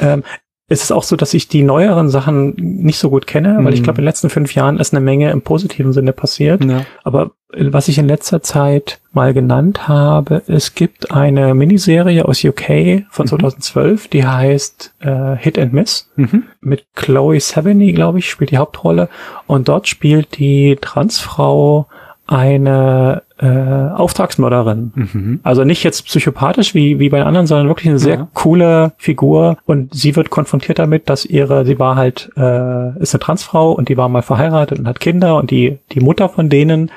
[0.01, 0.23] ähm,
[0.69, 3.81] es ist auch so, dass ich die neueren Sachen nicht so gut kenne, weil ich
[3.81, 3.85] mhm.
[3.85, 6.65] glaube, in den letzten fünf Jahren ist eine Menge im positiven Sinne passiert.
[6.65, 6.85] Ja.
[7.05, 12.43] Aber äh, was ich in letzter Zeit mal genannt habe, es gibt eine Miniserie aus
[12.43, 13.29] UK von mhm.
[13.29, 16.11] 2012, die heißt äh, Hit and Miss.
[16.17, 16.45] Mhm.
[16.61, 19.09] Mit Chloe Sevigny, glaube ich, spielt die Hauptrolle.
[19.47, 21.87] Und dort spielt die Transfrau
[22.27, 24.93] eine äh, Auftragsmörderin.
[24.95, 25.41] Mhm.
[25.43, 28.29] Also nicht jetzt psychopathisch wie, wie bei anderen, sondern wirklich eine sehr ja.
[28.35, 29.59] coole Figur.
[29.65, 33.89] Und sie wird konfrontiert damit, dass ihre, sie war halt, äh, ist eine Transfrau und
[33.89, 36.91] die war mal verheiratet und hat Kinder und die, die Mutter von denen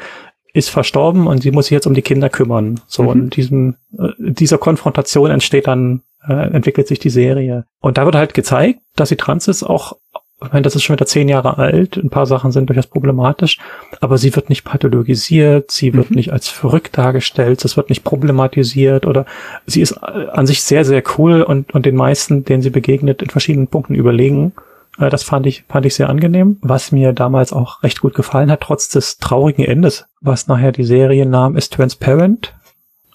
[0.53, 2.79] ist verstorben und sie muss sich jetzt um die Kinder kümmern.
[2.87, 3.09] So, mhm.
[3.09, 7.65] und diesem, äh, dieser Konfrontation entsteht dann, äh, entwickelt sich die Serie.
[7.81, 9.93] Und da wird halt gezeigt, dass sie trans ist, auch
[10.41, 13.59] ich meine, das ist schon wieder zehn Jahre alt, ein paar Sachen sind durchaus problematisch,
[13.99, 16.15] aber sie wird nicht pathologisiert, sie wird mhm.
[16.15, 19.25] nicht als verrückt dargestellt, es wird nicht problematisiert oder
[19.65, 23.21] sie ist äh, an sich sehr, sehr cool und, und den meisten, denen sie begegnet,
[23.21, 24.53] in verschiedenen Punkten überlegen.
[24.97, 26.57] Äh, das fand ich, fand ich sehr angenehm.
[26.61, 30.85] Was mir damals auch recht gut gefallen hat, trotz des traurigen Endes, was nachher die
[30.85, 32.55] Serie nahm, ist Transparent.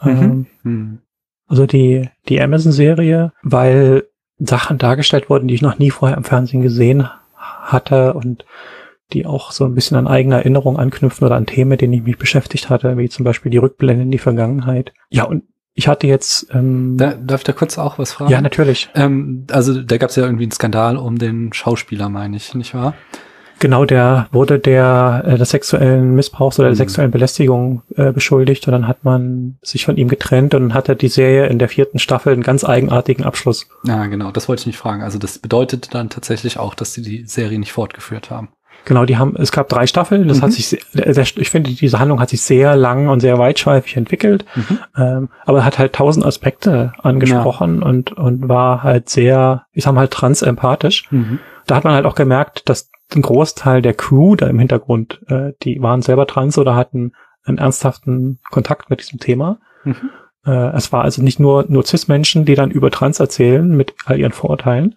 [0.03, 0.11] Mhm.
[0.11, 0.99] Ähm, mhm.
[1.47, 4.05] Also die, die Amazon-Serie, weil
[4.39, 8.45] Sachen dargestellt wurden, die ich noch nie vorher im Fernsehen gesehen hatte und
[9.13, 12.03] die auch so ein bisschen an eigene Erinnerung anknüpfen oder an Themen, mit denen ich
[12.03, 14.93] mich beschäftigt hatte, wie zum Beispiel die Rückblende in die Vergangenheit.
[15.11, 16.49] Ja, und ich hatte jetzt.
[16.53, 18.31] Ähm, da, darf ich da kurz auch was fragen?
[18.31, 18.89] Ja, natürlich.
[18.95, 22.75] Ähm, also da gab es ja irgendwie einen Skandal um den Schauspieler, meine ich, nicht
[22.75, 22.95] wahr?
[23.61, 26.79] Genau, der wurde der äh, des sexuellen Missbrauchs oder der mhm.
[26.79, 30.97] sexuellen Belästigung äh, beschuldigt und dann hat man sich von ihm getrennt und dann hatte
[30.97, 33.67] die Serie in der vierten Staffel einen ganz eigenartigen Abschluss.
[33.85, 35.03] Ja, genau, das wollte ich nicht fragen.
[35.03, 38.49] Also das bedeutet dann tatsächlich auch, dass sie die Serie nicht fortgeführt haben.
[38.85, 40.43] Genau, die haben, es gab drei Staffeln, das mhm.
[40.43, 44.45] hat sich, sehr, ich finde, diese Handlung hat sich sehr lang und sehr weitschweifig entwickelt,
[44.55, 44.79] mhm.
[44.97, 47.87] ähm, aber hat halt tausend Aspekte angesprochen ja.
[47.87, 51.11] und, und war halt sehr, ich sag mal, transempathisch.
[51.11, 51.39] Mhm.
[51.67, 55.53] Da hat man halt auch gemerkt, dass ein Großteil der Crew da im Hintergrund, äh,
[55.63, 57.13] die waren selber trans oder hatten
[57.45, 59.59] einen ernsthaften Kontakt mit diesem Thema.
[59.85, 60.11] Mhm.
[60.47, 64.19] Äh, es war also nicht nur, nur Cis-Menschen, die dann über Trans erzählen mit all
[64.19, 64.97] ihren Vorurteilen.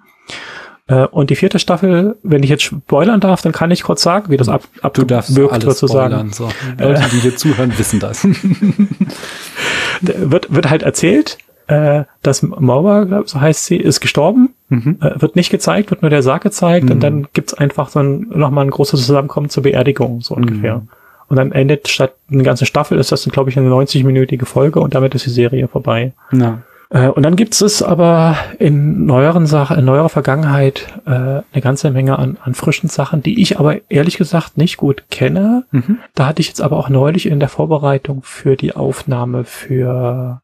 [0.88, 4.30] Äh, und die vierte Staffel, wenn ich jetzt spoilern darf, dann kann ich kurz sagen,
[4.30, 6.32] wie das ab, abgewirkt sozusagen.
[6.32, 6.50] So.
[6.80, 8.24] Leute, die hier zuhören, wissen das.
[10.02, 11.38] wird, wird halt erzählt,
[11.68, 14.54] äh, dass Mauer, so heißt sie, ist gestorben.
[14.70, 14.98] Mhm.
[15.02, 16.92] Äh, wird nicht gezeigt, wird nur der Sarg gezeigt mhm.
[16.92, 20.78] und dann gibt's einfach so ein, nochmal ein großes Zusammenkommen zur Beerdigung, so ungefähr.
[20.78, 20.90] Mhm.
[21.30, 24.96] Und dann endet statt eine ganze Staffel ist das, glaube ich, eine 90-minütige Folge und
[24.96, 26.14] damit ist die Serie vorbei.
[26.32, 26.60] Ja.
[26.90, 31.92] Äh, und dann gibt's es aber in neueren Sachen, in neuerer Vergangenheit äh, eine ganze
[31.92, 35.66] Menge an, an frischen Sachen, die ich aber ehrlich gesagt nicht gut kenne.
[35.72, 36.00] Mhm.
[36.16, 40.42] Da hatte ich jetzt aber auch neulich in der Vorbereitung für die Aufnahme für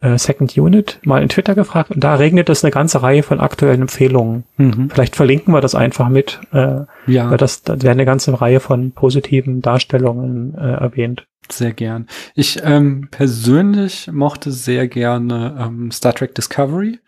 [0.00, 3.40] äh, Second Unit mal in Twitter gefragt und da regnet es eine ganze Reihe von
[3.40, 4.44] aktuellen Empfehlungen.
[4.56, 4.90] Mhm.
[4.90, 7.30] Vielleicht verlinken wir das einfach mit, äh, ja.
[7.30, 11.26] weil das, da werden eine ganze Reihe von positiven Darstellungen äh, erwähnt.
[11.50, 12.06] Sehr gern.
[12.34, 17.00] Ich ähm, persönlich mochte sehr gerne ähm, Star Trek Discovery.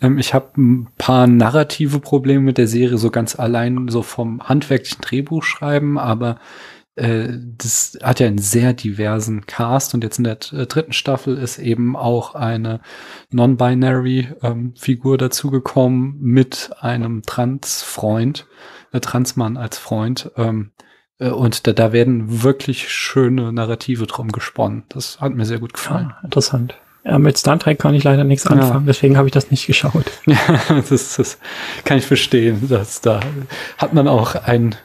[0.00, 4.42] Ähm, ich habe ein paar narrative Probleme mit der Serie, so ganz allein so vom
[4.48, 6.36] handwerklichen Drehbuchschreiben, aber äh,
[6.94, 11.58] das hat ja einen sehr diversen Cast und jetzt in der äh, dritten Staffel ist
[11.58, 12.80] eben auch eine
[13.30, 14.74] non-binary ähm,
[15.18, 18.46] dazugekommen mit einem Transfreund,
[18.92, 20.32] äh, Transmann als Freund.
[20.36, 20.72] Ähm,
[21.18, 24.84] äh, und da, da werden wirklich schöne Narrative drum gesponnen.
[24.90, 26.12] Das hat mir sehr gut gefallen.
[26.14, 26.74] Ah, interessant.
[27.04, 30.04] Ja, mit Star Trek kann ich leider nichts anfangen, deswegen habe ich das nicht geschaut.
[30.26, 31.38] Ja, das, das
[31.84, 32.68] kann ich verstehen.
[32.68, 33.20] Dass da
[33.76, 34.76] hat man auch einen,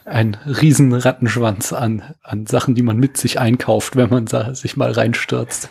[0.44, 4.90] riesen Rattenschwanz an, an Sachen, die man mit sich einkauft, wenn man da sich mal
[4.90, 5.70] reinstürzt.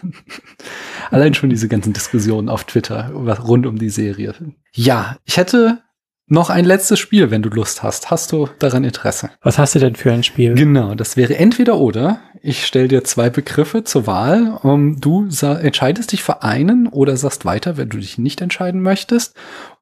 [1.12, 4.34] Allein schon diese ganzen Diskussionen auf Twitter rund um die Serie.
[4.72, 5.80] Ja, ich hätte
[6.28, 8.12] noch ein letztes Spiel, wenn du Lust hast.
[8.12, 9.30] Hast du daran Interesse?
[9.42, 10.54] Was hast du denn für ein Spiel?
[10.56, 12.20] Genau, das wäre entweder oder.
[12.42, 14.60] Ich stelle dir zwei Begriffe zur Wahl.
[14.62, 19.36] Um, du entscheidest dich für einen oder sagst weiter, wenn du dich nicht entscheiden möchtest.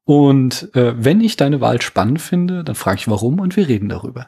[0.04, 3.90] Und äh, wenn ich deine Wahl spannend finde, dann frage ich warum und wir reden
[3.90, 4.28] darüber.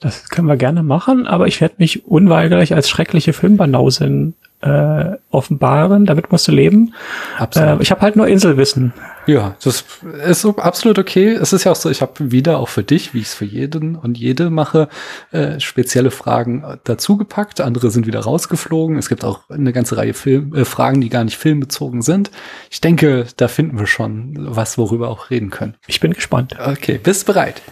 [0.00, 4.34] Das können wir gerne machen, aber ich werde mich unweigerlich als schreckliche Filmbanausin
[4.64, 6.06] äh, offenbaren.
[6.06, 6.94] Damit musst du leben.
[7.38, 7.80] Absolut.
[7.80, 8.94] Äh, ich habe halt nur Inselwissen.
[9.26, 9.84] Ja, das
[10.26, 11.32] ist absolut okay.
[11.32, 13.44] Es ist ja auch so, ich habe wieder auch für dich, wie ich es für
[13.44, 14.88] jeden und jede mache,
[15.32, 17.60] äh, spezielle Fragen dazu gepackt.
[17.60, 18.98] Andere sind wieder rausgeflogen.
[18.98, 22.30] Es gibt auch eine ganze Reihe Film, äh, Fragen, die gar nicht filmbezogen sind.
[22.70, 25.74] Ich denke, da finden wir schon was, worüber auch reden können.
[25.86, 26.56] Ich bin gespannt.
[26.58, 27.62] Okay, bist bereit?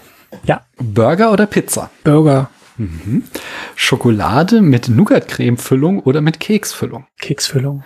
[0.44, 0.62] Ja.
[0.78, 1.90] Burger oder Pizza?
[2.04, 2.50] Burger.
[2.82, 3.24] Mhm.
[3.76, 7.06] Schokolade mit Nougat-Creme-Füllung oder mit Keksfüllung?
[7.20, 7.84] Keksfüllung.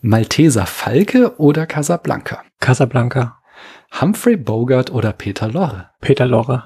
[0.00, 2.42] Malteser Falke oder Casablanca?
[2.60, 3.38] Casablanca.
[4.00, 5.90] Humphrey Bogart oder Peter Lorre?
[6.00, 6.64] Peter Lorre.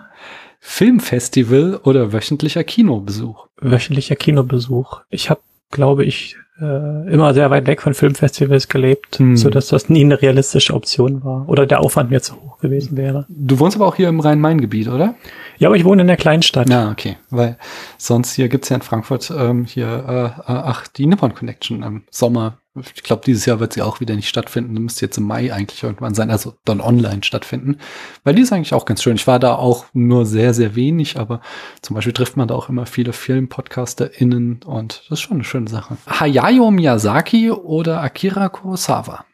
[0.60, 3.48] Filmfestival oder wöchentlicher Kinobesuch?
[3.60, 5.02] Wöchentlicher Kinobesuch.
[5.10, 5.40] Ich habe,
[5.70, 9.36] glaube ich, äh, immer sehr weit weg von Filmfestivals gelebt, hm.
[9.36, 12.96] so dass das nie eine realistische Option war oder der Aufwand mir zu hoch gewesen
[12.96, 13.26] wäre.
[13.28, 15.14] Du wohnst aber auch hier im Rhein-Main-Gebiet, oder?
[15.58, 16.68] Ja, aber ich wohne in der Kleinstadt.
[16.68, 17.58] Ja, okay, weil
[17.98, 22.04] sonst hier gibt's ja in Frankfurt ähm, hier äh, äh ach die Nippon Connection im
[22.10, 22.58] Sommer
[22.94, 24.74] ich glaube, dieses Jahr wird sie auch wieder nicht stattfinden.
[24.74, 27.78] Die müsste jetzt im Mai eigentlich irgendwann sein, also dann online stattfinden.
[28.24, 29.16] Weil die ist eigentlich auch ganz schön.
[29.16, 31.40] Ich war da auch nur sehr, sehr wenig, aber
[31.82, 35.68] zum Beispiel trifft man da auch immer viele FilmpodcasterInnen und das ist schon eine schöne
[35.68, 35.96] Sache.
[36.06, 39.24] Hayao Miyazaki oder Akira Kurosawa?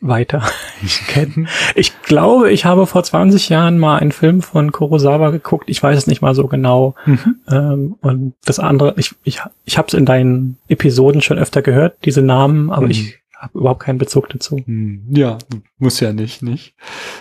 [0.00, 0.42] Weiter.
[0.82, 1.46] Ich kenne.
[1.74, 5.70] Ich glaube, ich habe vor 20 Jahren mal einen Film von Kurosawa geguckt.
[5.70, 6.94] Ich weiß es nicht mal so genau.
[7.06, 7.36] Mhm.
[7.48, 11.96] Ähm, und das andere, ich, ich, ich habe es in deinen Episoden schon öfter gehört,
[12.04, 12.90] diese Namen, aber mhm.
[12.90, 14.60] ich habe überhaupt keinen Bezug dazu.
[14.66, 15.04] Mhm.
[15.10, 15.38] Ja,
[15.78, 16.74] muss ja nicht, nicht.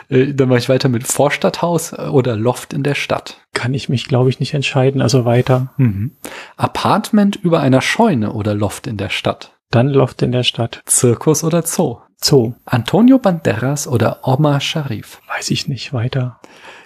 [0.09, 3.41] Äh, dann mache ich weiter mit Vorstadthaus äh, oder Loft in der Stadt.
[3.53, 5.73] Kann ich mich, glaube ich, nicht entscheiden, also weiter.
[5.77, 6.11] Mhm.
[6.57, 9.53] Apartment über einer Scheune oder Loft in der Stadt.
[9.71, 10.81] Dann Loft in der Stadt.
[10.85, 11.97] Zirkus oder Zoo.
[12.21, 12.53] Zoo.
[12.65, 15.21] Antonio Banderas oder Omar Sharif?
[15.27, 16.39] Weiß ich nicht weiter.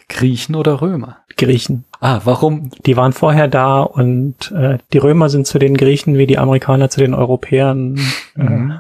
[0.10, 1.18] Griechen oder Römer?
[1.38, 1.86] Griechen.
[2.00, 2.72] Ah, warum?
[2.86, 6.90] Die waren vorher da und äh, die Römer sind zu den Griechen wie die Amerikaner
[6.90, 8.00] zu den Europäern.
[8.36, 8.72] Mhm.
[8.72, 8.80] Äh,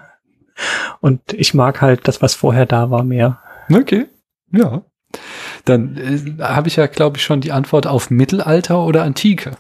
[1.00, 3.40] und ich mag halt das, was vorher da war, mehr.
[3.72, 4.08] Okay,
[4.52, 4.82] ja.
[5.66, 9.52] Dann äh, habe ich ja, glaube ich, schon die Antwort auf Mittelalter oder Antike.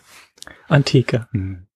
[0.67, 1.27] Antike.
[1.31, 1.67] Mhm.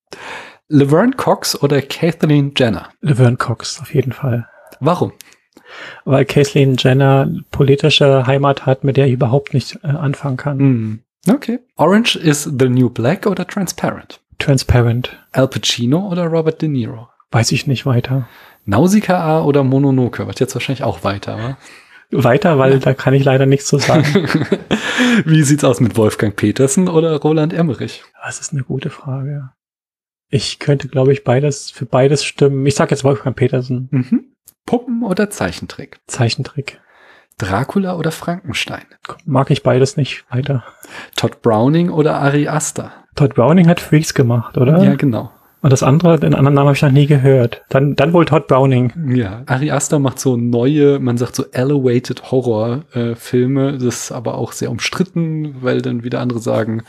[0.68, 2.89] Laverne Cox oder Kathleen Jenner?
[3.01, 4.47] Laverne Cox, auf jeden Fall.
[4.80, 5.13] Warum?
[6.05, 10.57] Weil Kathleen Jenner politische Heimat hat, mit der ich überhaupt nicht äh, anfangen kann.
[10.57, 10.99] Mm.
[11.30, 11.59] Okay.
[11.78, 14.19] Orange is the New Black oder Transparent?
[14.39, 15.17] Transparent.
[15.32, 17.07] Al Pacino oder Robert De Niro?
[17.32, 18.28] Weiß ich nicht weiter.
[18.65, 20.28] Nausicaa oder Mononoke?
[20.28, 21.57] Wird jetzt wahrscheinlich auch weiter, wa?
[22.11, 22.80] Weiter, weil ja.
[22.80, 24.05] da kann ich leider nichts zu sagen.
[25.26, 28.03] Wie sieht's aus mit Wolfgang Petersen oder Roland Emmerich?
[28.24, 29.49] Das ist eine gute Frage.
[30.30, 32.65] Ich könnte, glaube ich, beides für beides stimmen.
[32.65, 33.88] Ich sag jetzt Wolfgang Petersen.
[33.91, 34.33] Mhm.
[34.66, 35.99] Puppen oder Zeichentrick?
[36.07, 36.80] Zeichentrick.
[37.38, 38.84] Dracula oder Frankenstein?
[39.26, 40.64] Mag ich beides nicht weiter.
[41.16, 42.91] Todd Browning oder Ari Aster?
[43.16, 44.84] Todd Browning hat Freaks gemacht, oder?
[44.84, 45.32] Ja, genau.
[45.61, 47.64] Und das andere, den anderen Namen habe ich noch nie gehört.
[47.70, 49.16] Dann, dann wohl Todd Browning.
[49.16, 53.74] Ja, Ari Aster macht so neue, man sagt so elevated Horror äh, Filme.
[53.74, 56.84] Das ist aber auch sehr umstritten, weil dann wieder andere sagen,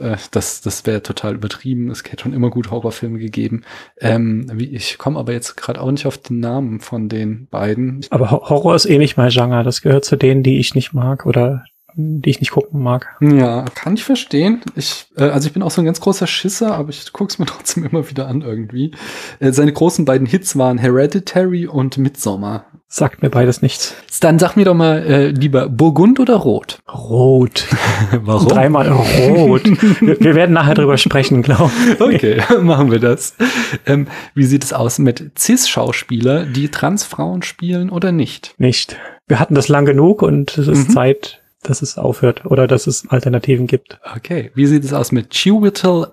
[0.00, 1.90] äh, das, das wäre total übertrieben.
[1.90, 3.62] Es hätte schon immer gut Horrorfilme gegeben.
[4.00, 8.04] Ähm, wie, ich komme aber jetzt gerade auch nicht auf den Namen von den beiden.
[8.10, 9.62] Aber Horror ist eh nicht mein Genre.
[9.62, 13.16] Das gehört zu denen, die ich nicht mag oder die ich nicht gucken mag.
[13.20, 14.60] Ja, kann ich verstehen.
[14.76, 17.46] Ich, äh, also ich bin auch so ein ganz großer Schisser, aber ich guck's mir
[17.46, 18.92] trotzdem immer wieder an irgendwie.
[19.38, 22.66] Äh, seine großen beiden Hits waren Hereditary und Midsommar.
[22.92, 23.94] Sagt mir beides nichts.
[24.18, 26.80] Dann sag mir doch mal äh, lieber Burgund oder Rot?
[26.92, 27.68] Rot.
[28.10, 28.48] Warum?
[28.48, 29.64] Dreimal Rot.
[30.00, 32.00] wir, wir, werden nachher drüber sprechen, glaube ich.
[32.00, 33.36] Okay, machen wir das.
[33.86, 38.56] Ähm, wie sieht es aus mit Cis-Schauspieler, die Transfrauen spielen oder nicht?
[38.58, 38.96] Nicht.
[39.28, 40.92] Wir hatten das lang genug und es ist mhm.
[40.92, 44.00] Zeit, dass es aufhört oder dass es Alternativen gibt.
[44.16, 44.50] Okay.
[44.56, 46.08] Wie sieht es aus mit Chiwetel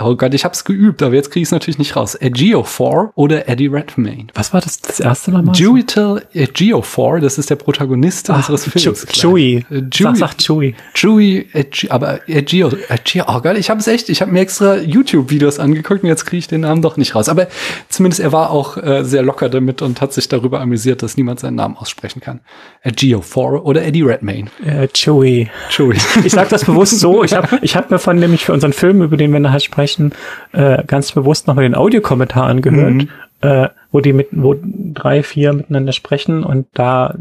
[0.00, 2.14] Oh Gott, ich hab's geübt, aber jetzt kriege ich es natürlich nicht raus.
[2.20, 4.28] Ejiofor oder Eddie Redmayne.
[4.34, 5.54] Was war das, das erste nochmal?
[5.56, 9.06] Juital Ejiofor, das ist der Protagonist Ach, unseres Films.
[9.08, 9.56] Chew- Chewie.
[9.70, 10.16] Äh, Sag, Chewie.
[10.16, 10.74] sag Chewie.
[10.94, 14.76] Chewie, Egi- aber Egio, Egio, oh Gott, ich habe es echt, ich habe mir extra
[14.76, 17.28] YouTube-Videos angeguckt und jetzt kriege ich den Namen doch nicht raus.
[17.28, 17.48] Aber
[17.88, 21.40] zumindest er war auch äh, sehr locker damit und hat sich darüber amüsiert, dass niemand
[21.40, 22.38] seinen Namen aussprechen kann.
[22.82, 24.48] Ejiofor oder Eddie Redmayne.
[24.64, 25.50] Äh, Chewie.
[25.70, 25.98] Chewie.
[26.24, 27.24] Ich sage das bewusst so.
[27.24, 29.87] Ich habe ich hab mir von nämlich für unseren Film, über den wir nachher sprechen,
[30.52, 33.08] äh, ganz bewusst nochmal den Audiokommentar angehört, Mhm.
[33.40, 37.14] äh, wo die mit, wo drei, vier miteinander sprechen und da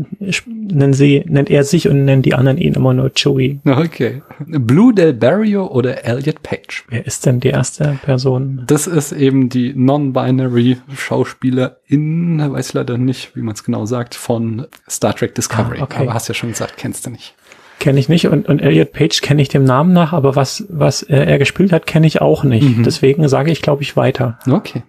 [0.46, 3.60] nennen sie, nennt er sich und nennen die anderen ihn immer nur Chewie.
[3.66, 4.22] Okay.
[4.46, 6.84] Blue Del Barrio oder Elliot Page.
[6.90, 8.64] Wer ist denn die erste Person?
[8.68, 14.16] Das ist eben die non-binary Schauspielerin, weiß ich leider nicht, wie man es genau sagt,
[14.16, 15.80] von Star Trek Discovery.
[15.80, 16.02] Ah, okay.
[16.02, 17.36] Aber hast ja schon gesagt, kennst du nicht.
[17.80, 21.04] Kenne ich nicht und, und Elliot Page kenne ich dem Namen nach, aber was, was
[21.04, 22.78] äh, er gespielt hat, kenne ich auch nicht.
[22.78, 22.84] Mhm.
[22.84, 24.40] Deswegen sage ich, glaube ich, weiter.
[24.50, 24.84] Okay.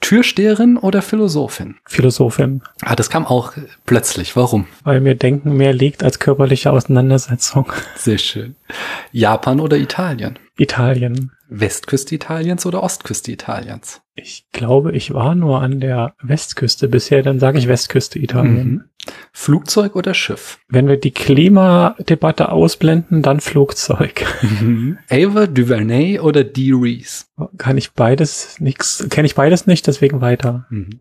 [0.00, 1.76] Türsteherin oder Philosophin?
[1.86, 3.52] Philosophin, Ah, das kam auch
[3.86, 4.34] plötzlich.
[4.34, 4.66] Warum?
[4.82, 7.72] weil mir Denken mehr liegt als körperliche Auseinandersetzung.
[7.96, 8.56] Sehr schön.
[9.12, 10.38] Japan oder Italien?
[10.58, 11.30] Italien.
[11.48, 14.00] Westküste Italiens oder Ostküste Italiens?
[14.14, 18.54] Ich glaube, ich war nur an der Westküste bisher, dann sage ich Westküste Italien.
[18.68, 18.84] Mhm.
[19.32, 20.58] Flugzeug oder Schiff?
[20.68, 24.24] Wenn wir die Klimadebatte ausblenden, dann Flugzeug.
[25.10, 27.24] Ava DuVernay oder Dee Reese?
[27.58, 30.66] Kann ich beides nix, kenne ich beides nicht, deswegen weiter.
[30.70, 31.00] Mhm.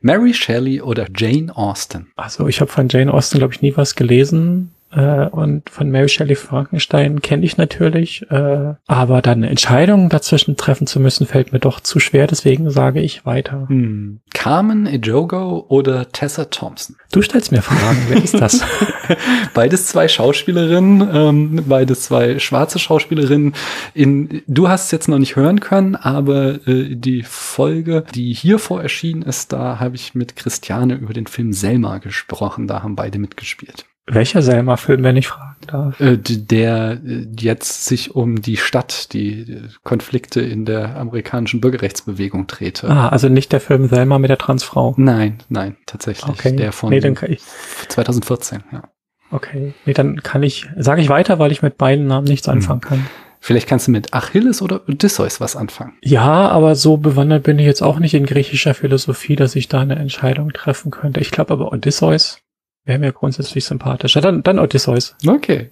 [0.00, 2.10] Mary Shelley oder Jane Austen?
[2.16, 4.70] Also ich habe von Jane Austen, glaube ich, nie was gelesen.
[4.92, 8.30] Äh, und von Mary Shelley Frankenstein kenne ich natürlich.
[8.30, 12.70] Äh, aber dann eine Entscheidung dazwischen treffen zu müssen, fällt mir doch zu schwer, deswegen
[12.70, 13.66] sage ich weiter.
[13.68, 14.20] Hm.
[14.34, 16.96] Carmen Ejogo oder Tessa Thompson?
[17.10, 18.62] Du stellst mir Fragen, wer ist das?
[19.54, 23.54] Beides zwei Schauspielerinnen, ähm, beides zwei schwarze Schauspielerinnen.
[23.94, 28.58] In, du hast es jetzt noch nicht hören können, aber äh, die Folge, die hier
[28.58, 32.66] vor erschienen ist, da habe ich mit Christiane über den Film Selma gesprochen.
[32.66, 33.84] Da haben beide mitgespielt.
[34.14, 36.00] Welcher Selma-Film, wenn ich fragen darf?
[36.00, 42.46] Äh, der äh, jetzt sich um die Stadt, die äh, Konflikte in der amerikanischen Bürgerrechtsbewegung
[42.46, 42.88] drehte.
[42.90, 44.94] Ah, also nicht der Film Selma mit der Transfrau.
[44.96, 46.28] Nein, nein, tatsächlich.
[46.28, 46.56] Okay.
[46.56, 47.40] Der von nee, dann kann ich,
[47.88, 48.82] 2014, ja.
[49.30, 49.72] okay.
[49.86, 52.54] Nee, dann kann ich, sage ich weiter, weil ich mit beiden Namen nichts Hm.
[52.54, 53.06] anfangen kann.
[53.44, 55.94] Vielleicht kannst du mit Achilles oder Odysseus was anfangen.
[56.00, 59.80] Ja, aber so bewandert bin ich jetzt auch nicht in griechischer Philosophie, dass ich da
[59.80, 61.18] eine Entscheidung treffen könnte.
[61.18, 62.41] Ich glaube aber Odysseus
[62.84, 64.20] wäre mir grundsätzlich sympathischer.
[64.20, 65.14] Dann, dann Odysseus.
[65.26, 65.70] Okay.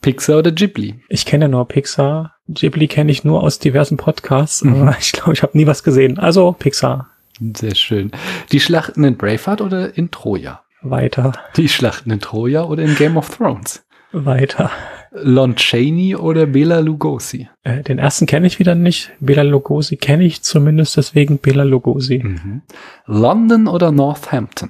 [0.00, 1.00] Pixar oder Ghibli?
[1.08, 2.34] Ich kenne nur Pixar.
[2.48, 4.94] Ghibli kenne ich nur aus diversen Podcasts, Mhm.
[5.00, 6.18] ich glaube, ich habe nie was gesehen.
[6.18, 7.08] Also Pixar.
[7.56, 8.12] Sehr schön.
[8.52, 10.60] Die Schlachten in Braveheart oder in Troja?
[10.82, 13.82] Weiter, Die Schlachten in Troja oder in Game of Thrones?
[14.12, 14.70] weiter.
[15.16, 17.48] Lon Chaney oder Bela Lugosi?
[17.64, 19.10] Äh, den ersten kenne ich wieder nicht.
[19.18, 22.18] Bela Lugosi kenne ich zumindest deswegen Bela Lugosi.
[22.22, 22.62] Mhm.
[23.06, 24.68] London oder Northampton?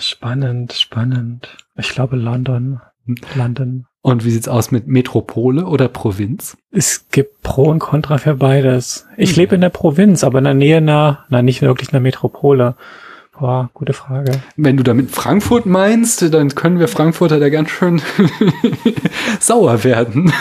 [0.00, 1.48] Spannend, spannend.
[1.76, 2.80] Ich glaube London.
[3.34, 3.86] London.
[4.02, 6.56] Und wie sieht's aus mit Metropole oder Provinz?
[6.70, 9.06] Es gibt Pro und Contra für beides.
[9.16, 9.40] Ich Mhm.
[9.42, 12.76] lebe in der Provinz, aber in der Nähe einer, na nicht wirklich einer Metropole.
[13.38, 14.32] Boah, gute Frage.
[14.56, 18.00] Wenn du damit Frankfurt meinst, dann können wir Frankfurter da ganz schön
[19.40, 20.32] sauer werden.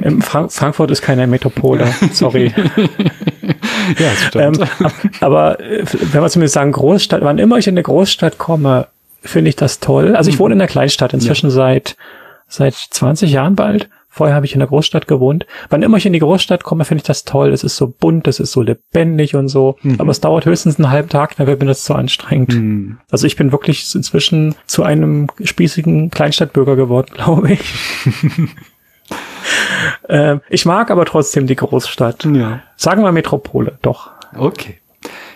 [0.00, 2.52] Ähm, Frank Frankfurt ist keine Metropole, sorry.
[3.98, 4.58] ja, stimmt.
[4.60, 8.38] ähm, ab- aber äh, wenn wir zumindest sagen Großstadt, wann immer ich in eine Großstadt
[8.38, 8.88] komme,
[9.22, 10.16] finde ich das toll.
[10.16, 10.40] Also ich Mhm.
[10.40, 11.96] wohne in einer Kleinstadt inzwischen seit
[12.46, 13.90] seit 20 Jahren bald.
[14.10, 15.46] Vorher habe ich in der Großstadt gewohnt.
[15.68, 17.52] Wann immer ich in die Großstadt komme, finde ich das toll.
[17.52, 19.76] Es ist so bunt, es ist so lebendig und so.
[19.82, 20.00] Mhm.
[20.00, 22.54] Aber es dauert höchstens einen halben Tag, dann wird mir das zu anstrengend.
[22.54, 22.98] Hm.
[23.10, 27.60] Also ich bin wirklich inzwischen zu einem spießigen Kleinstadtbürger geworden, glaube ich.
[30.08, 32.24] ähm, ich mag aber trotzdem die Großstadt.
[32.24, 32.62] Ja.
[32.76, 34.10] Sagen wir Metropole, doch.
[34.36, 34.78] Okay.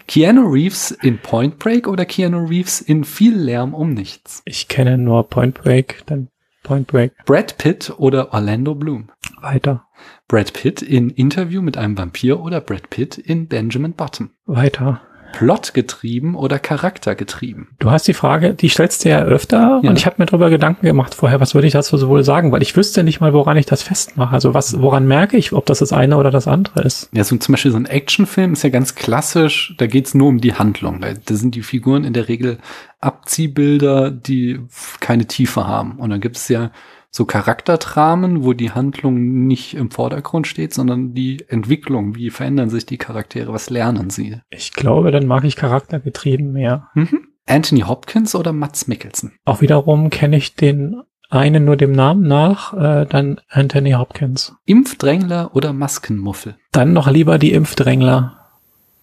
[0.09, 4.43] Keanu Reeves in Point Break oder Keanu Reeves in viel Lärm um nichts?
[4.45, 6.29] Ich kenne nur Point Break, dann
[6.63, 7.13] Point Break.
[7.25, 9.09] Brad Pitt oder Orlando Bloom?
[9.41, 9.87] Weiter,
[10.29, 14.31] Brad Pitt in Interview mit einem Vampir oder Brad Pitt in Benjamin Button?
[14.47, 15.01] weiter.
[15.33, 17.69] Plot getrieben oder Charakter getrieben?
[17.79, 19.91] Du hast die Frage, die stellst du ja öfter Ja.
[19.91, 22.53] und ich habe mir darüber Gedanken gemacht vorher, was würde ich dazu so wohl sagen,
[22.53, 24.35] weil ich wüsste nicht mal, woran ich das festmache.
[24.35, 27.09] Also was, woran merke ich, ob das das eine oder das andere ist.
[27.13, 30.41] Ja, so zum Beispiel so ein Actionfilm ist ja ganz klassisch, da geht's nur um
[30.41, 31.01] die Handlung.
[31.01, 32.59] Da, da sind die Figuren in der Regel
[33.01, 34.61] Abziehbilder, die
[35.01, 35.93] keine Tiefe haben.
[35.99, 36.71] Und dann gibt's ja
[37.15, 42.17] so Charakterdramen, wo die Handlung nicht im Vordergrund steht, sondern die Entwicklung.
[42.17, 43.53] Wie verändern sich die Charaktere?
[43.53, 44.41] Was lernen sie?
[44.49, 46.89] Ich glaube, dann mag ich charaktergetrieben mehr.
[46.95, 47.29] Mhm.
[47.47, 49.33] Anthony Hopkins oder Mats Mikkelsen?
[49.45, 54.55] Auch wiederum kenne ich den einen nur dem Namen nach, äh, dann Anthony Hopkins.
[54.65, 56.57] Impfdrängler oder Maskenmuffel?
[56.73, 58.39] Dann noch lieber die Impfdrängler,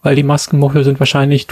[0.02, 1.48] weil die Maskenmuffel sind wahrscheinlich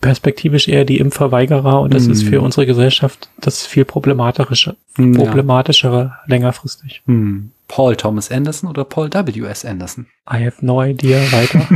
[0.00, 2.12] perspektivisch eher die Impfverweigerer und das Hm.
[2.12, 5.24] ist für unsere Gesellschaft das viel problematische, Hm, ja.
[5.24, 7.02] problematischere längerfristig.
[7.06, 7.50] Hm.
[7.66, 9.64] Paul Thomas Anderson oder Paul W.S.
[9.64, 10.06] Anderson?
[10.30, 11.66] I have no idea weiter.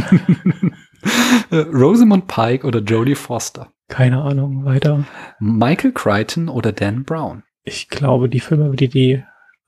[1.72, 3.68] Rosamund Pike oder Jodie Foster?
[3.88, 5.04] Keine Ahnung weiter.
[5.38, 7.42] Michael Crichton oder Dan Brown?
[7.64, 9.22] Ich glaube, die Filme, die die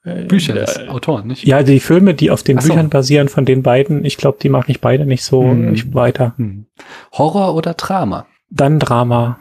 [0.05, 1.44] äh, Bücher des äh, Autoren, nicht?
[1.44, 2.68] Ja, die Filme, die auf den so.
[2.68, 5.74] Büchern basieren von den beiden, ich glaube, die mag ich beide nicht so Hm.
[5.74, 6.34] ich, weiter.
[6.36, 6.66] Hm.
[7.12, 8.26] Horror oder Drama?
[8.51, 9.38] Dann Drama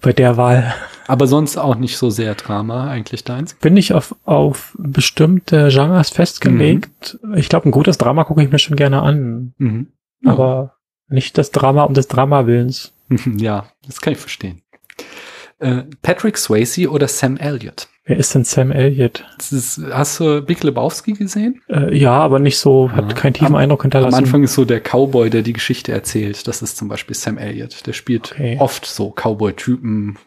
[0.00, 0.74] bei der Wahl.
[1.08, 3.54] Aber sonst auch nicht so sehr Drama, eigentlich deins.
[3.54, 7.18] Bin ich auf, auf bestimmte Genres festgelegt.
[7.36, 9.88] Ich glaube, ein gutes Drama gucke ich mir schon gerne an, Mhm.
[10.24, 10.74] aber
[11.08, 12.92] nicht das Drama um des Drama-Willens.
[13.36, 14.62] ja, das kann ich verstehen.
[15.58, 17.88] Äh, Patrick Swayze oder Sam Elliott?
[18.08, 19.24] Wer ist denn Sam Elliott?
[19.50, 21.60] Ist, hast du Big Lebowski gesehen?
[21.68, 23.14] Äh, ja, aber nicht so, hat Ja.
[23.16, 24.14] keinen tiefen Am- Eindruck Am hinterlassen.
[24.14, 26.46] Anfang ist so der Cowboy, der die Geschichte erzählt.
[26.46, 27.84] Das ist zum Beispiel Sam Elliott.
[27.84, 28.58] Der spielt Okay.
[28.60, 30.18] oft so Cowboy-Typen,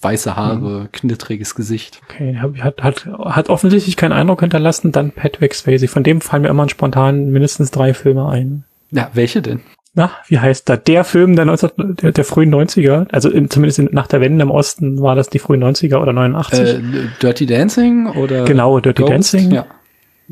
[0.00, 0.92] weiße Haare, Mhm.
[0.92, 2.00] knittriges Gesicht.
[2.08, 4.90] Okay, hat, hat, hat offensichtlich keinen Eindruck hinterlassen.
[4.92, 5.88] Dann Patrick Swayze.
[5.88, 8.64] Von dem fallen mir immer spontan mindestens drei Filme ein.
[8.92, 9.60] Ja, welche denn?
[9.98, 10.76] Na, wie heißt da?
[10.76, 14.42] Der Film der, 19, der, der frühen 90er, also im, zumindest in, nach der Wende
[14.42, 16.58] im Osten war das die frühen 90er oder 89.
[16.60, 16.80] Äh,
[17.22, 19.12] Dirty Dancing oder genau, Dirty Ghost?
[19.12, 19.50] Dancing.
[19.52, 19.66] Ja.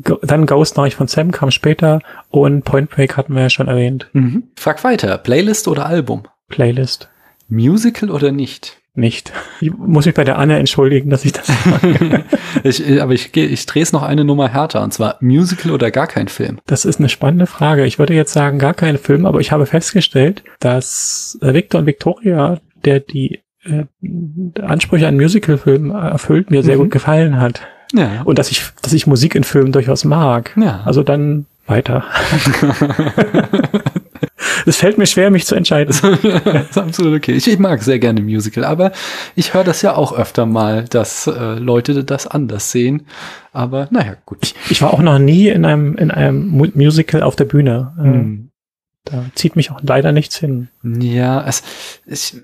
[0.03, 1.99] Go- Dann Ghost Nachricht von Sam kam später
[2.29, 4.07] und Point Break hatten wir ja schon erwähnt.
[4.13, 4.43] Mhm.
[4.55, 5.17] Frag weiter.
[5.17, 6.23] Playlist oder Album?
[6.47, 7.09] Playlist.
[7.47, 8.77] Musical oder nicht?
[8.97, 9.33] Nicht.
[9.59, 11.51] Ich muss mich bei der Anne entschuldigen, dass ich das
[12.63, 15.91] ich, äh, aber ich, ich drehe es noch eine Nummer härter, und zwar Musical oder
[15.91, 16.59] gar kein Film.
[16.65, 17.85] Das ist eine spannende Frage.
[17.85, 21.87] Ich würde jetzt sagen, gar keinen Film, aber ich habe festgestellt, dass äh, Victor und
[21.87, 23.83] Victoria, der die äh,
[24.61, 26.83] Ansprüche an Musicalfilmen erfüllt, mir sehr Mhm.
[26.83, 27.61] gut gefallen hat.
[27.93, 28.21] Ja.
[28.23, 30.53] Und dass ich, dass ich Musik in Filmen durchaus mag.
[30.55, 30.81] Ja.
[30.85, 32.05] Also dann weiter.
[34.65, 35.95] Es fällt mir schwer, mich zu entscheiden.
[36.43, 37.33] das ist absolut okay.
[37.33, 38.91] Ich, ich mag sehr gerne Musical, aber
[39.35, 43.05] ich höre das ja auch öfter mal, dass äh, Leute das anders sehen.
[43.53, 44.53] Aber naja, gut.
[44.69, 47.93] Ich war auch noch nie in einem, in einem Mu- Musical auf der Bühne.
[47.99, 48.49] Äh, Hm.
[49.07, 50.69] Da zieht mich auch leider nichts hin.
[50.81, 51.61] Ja, es,
[52.07, 52.37] ich,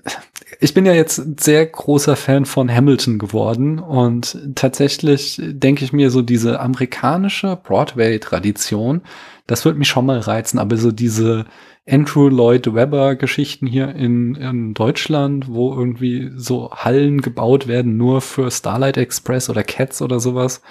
[0.60, 6.12] ich bin ja jetzt sehr großer Fan von Hamilton geworden und tatsächlich denke ich mir
[6.12, 9.00] so diese amerikanische Broadway-Tradition,
[9.46, 11.46] das wird mich schon mal reizen, aber so diese
[11.88, 18.20] Andrew Lloyd Webber Geschichten hier in, in Deutschland, wo irgendwie so Hallen gebaut werden nur
[18.20, 20.62] für Starlight Express oder Cats oder sowas,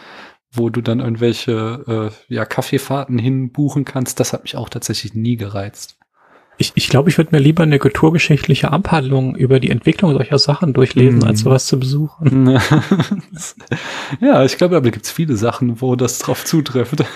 [0.54, 5.36] wo du dann irgendwelche äh, ja, Kaffeefahrten hinbuchen kannst, das hat mich auch tatsächlich nie
[5.38, 5.98] gereizt.
[6.58, 10.74] Ich, ich glaube, ich würde mir lieber eine kulturgeschichtliche Abhandlung über die Entwicklung solcher Sachen
[10.74, 11.24] durchlesen, Mhm.
[11.26, 12.48] als sowas zu besuchen.
[14.22, 17.04] ja, ich glaube, aber da gibt es viele Sachen, wo das drauf zutrifft.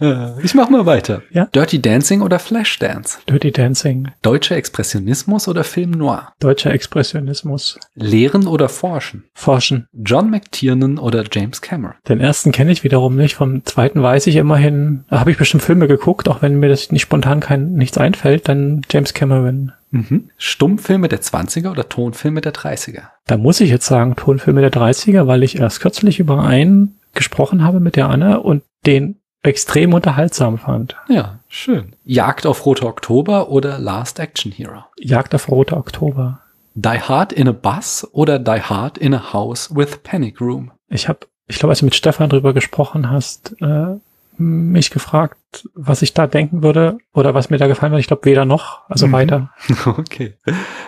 [0.00, 1.22] Äh, ich mach mal weiter.
[1.30, 1.46] Ja.
[1.46, 3.18] Dirty Dancing oder Flashdance?
[3.28, 6.32] Dirty Dancing, Deutscher Expressionismus oder Film Noir?
[6.40, 9.24] deutscher Expressionismus, Lehren oder Forschen?
[9.34, 9.86] Forschen.
[9.92, 11.96] John McTiernan oder James Cameron?
[12.08, 15.62] Den ersten kenne ich wiederum nicht, vom zweiten weiß ich immerhin, da habe ich bestimmt
[15.62, 19.72] Filme geguckt, auch wenn mir das nicht spontan kein, nichts einfällt, dann James Cameron.
[19.90, 20.30] Mhm.
[20.36, 23.02] Stummfilme der 20er oder Tonfilme der 30er?
[23.26, 27.64] Da muss ich jetzt sagen, Tonfilme der 30er, weil ich erst kürzlich über einen gesprochen
[27.64, 30.96] habe mit der Anne und den extrem unterhaltsam fand.
[31.08, 31.94] Ja, schön.
[32.04, 34.84] Jagd auf Rote Oktober oder Last Action Hero?
[34.98, 36.40] Jagd auf Rote Oktober.
[36.74, 40.70] Die Hard in a Bus oder Die Hard in a House with Panic Room?
[40.88, 43.96] Ich habe, ich glaube, als du mit Stefan drüber gesprochen hast, äh,
[44.38, 45.36] mich gefragt,
[45.74, 48.00] was ich da denken würde oder was mir da gefallen würde.
[48.00, 49.12] Ich glaube weder noch, also Mhm.
[49.12, 49.50] weiter.
[49.86, 50.34] Okay.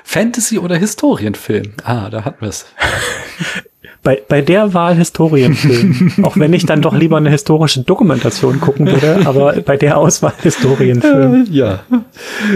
[0.04, 1.74] Fantasy oder Historienfilm?
[1.84, 2.66] Ah, da hatten wir es.
[4.02, 8.86] Bei, bei der Wahl Historienfilm, auch wenn ich dann doch lieber eine historische Dokumentation gucken
[8.86, 11.80] würde, aber bei der Auswahl Historienfilm ja.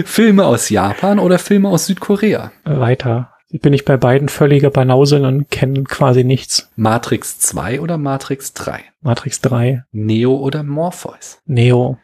[0.05, 2.53] Filme aus Japan oder Filme aus Südkorea?
[2.65, 3.33] äh, weiter.
[3.51, 6.69] Bin ich bei beiden völlige Banausen und kenne quasi nichts.
[6.75, 8.81] Matrix 2 oder Matrix 3?
[9.03, 11.39] Matrix 3, Neo oder Morpheus?
[11.47, 11.99] Neo,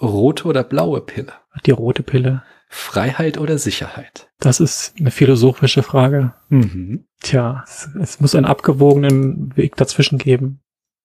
[0.00, 1.32] Rote oder blaue Pille?
[1.64, 2.42] die rote Pille.
[2.76, 4.28] Freiheit oder Sicherheit?
[4.38, 6.34] Das ist eine philosophische Frage.
[6.50, 7.04] Mhm.
[7.22, 10.60] Tja, es, es muss einen abgewogenen Weg dazwischen geben.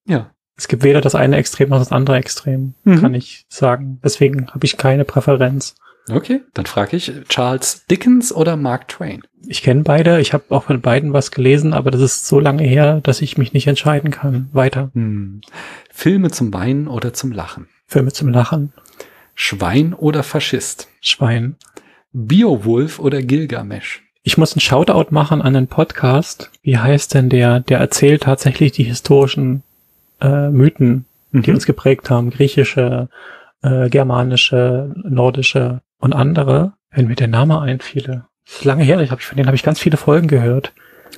[0.05, 0.31] Ja.
[0.57, 2.99] Es gibt weder das eine Extrem noch das andere Extrem, Mhm.
[3.01, 3.99] kann ich sagen.
[4.03, 5.75] Deswegen habe ich keine Präferenz.
[6.09, 9.21] Okay, dann frage ich Charles Dickens oder Mark Twain?
[9.47, 12.63] Ich kenne beide, ich habe auch von beiden was gelesen, aber das ist so lange
[12.63, 14.49] her, dass ich mich nicht entscheiden kann.
[14.51, 14.91] Weiter.
[14.93, 15.41] Hm.
[15.91, 17.67] Filme zum Weinen oder zum Lachen?
[17.87, 18.73] Filme zum Lachen.
[19.43, 20.87] Schwein oder Faschist?
[21.01, 21.55] Schwein.
[22.13, 24.03] Beowulf oder Gilgamesh?
[24.21, 26.51] Ich muss einen Shoutout machen an einen Podcast.
[26.61, 27.59] Wie heißt denn der?
[27.61, 29.63] Der erzählt tatsächlich die historischen
[30.21, 31.55] äh, Mythen, die Mhm.
[31.55, 32.29] uns geprägt haben.
[32.29, 33.09] Griechische,
[33.63, 36.73] äh, germanische, nordische und andere.
[36.91, 38.25] Wenn mir der Name einfiele.
[38.45, 40.71] Das ist lange her, ich hab, von denen habe ich ganz viele Folgen gehört.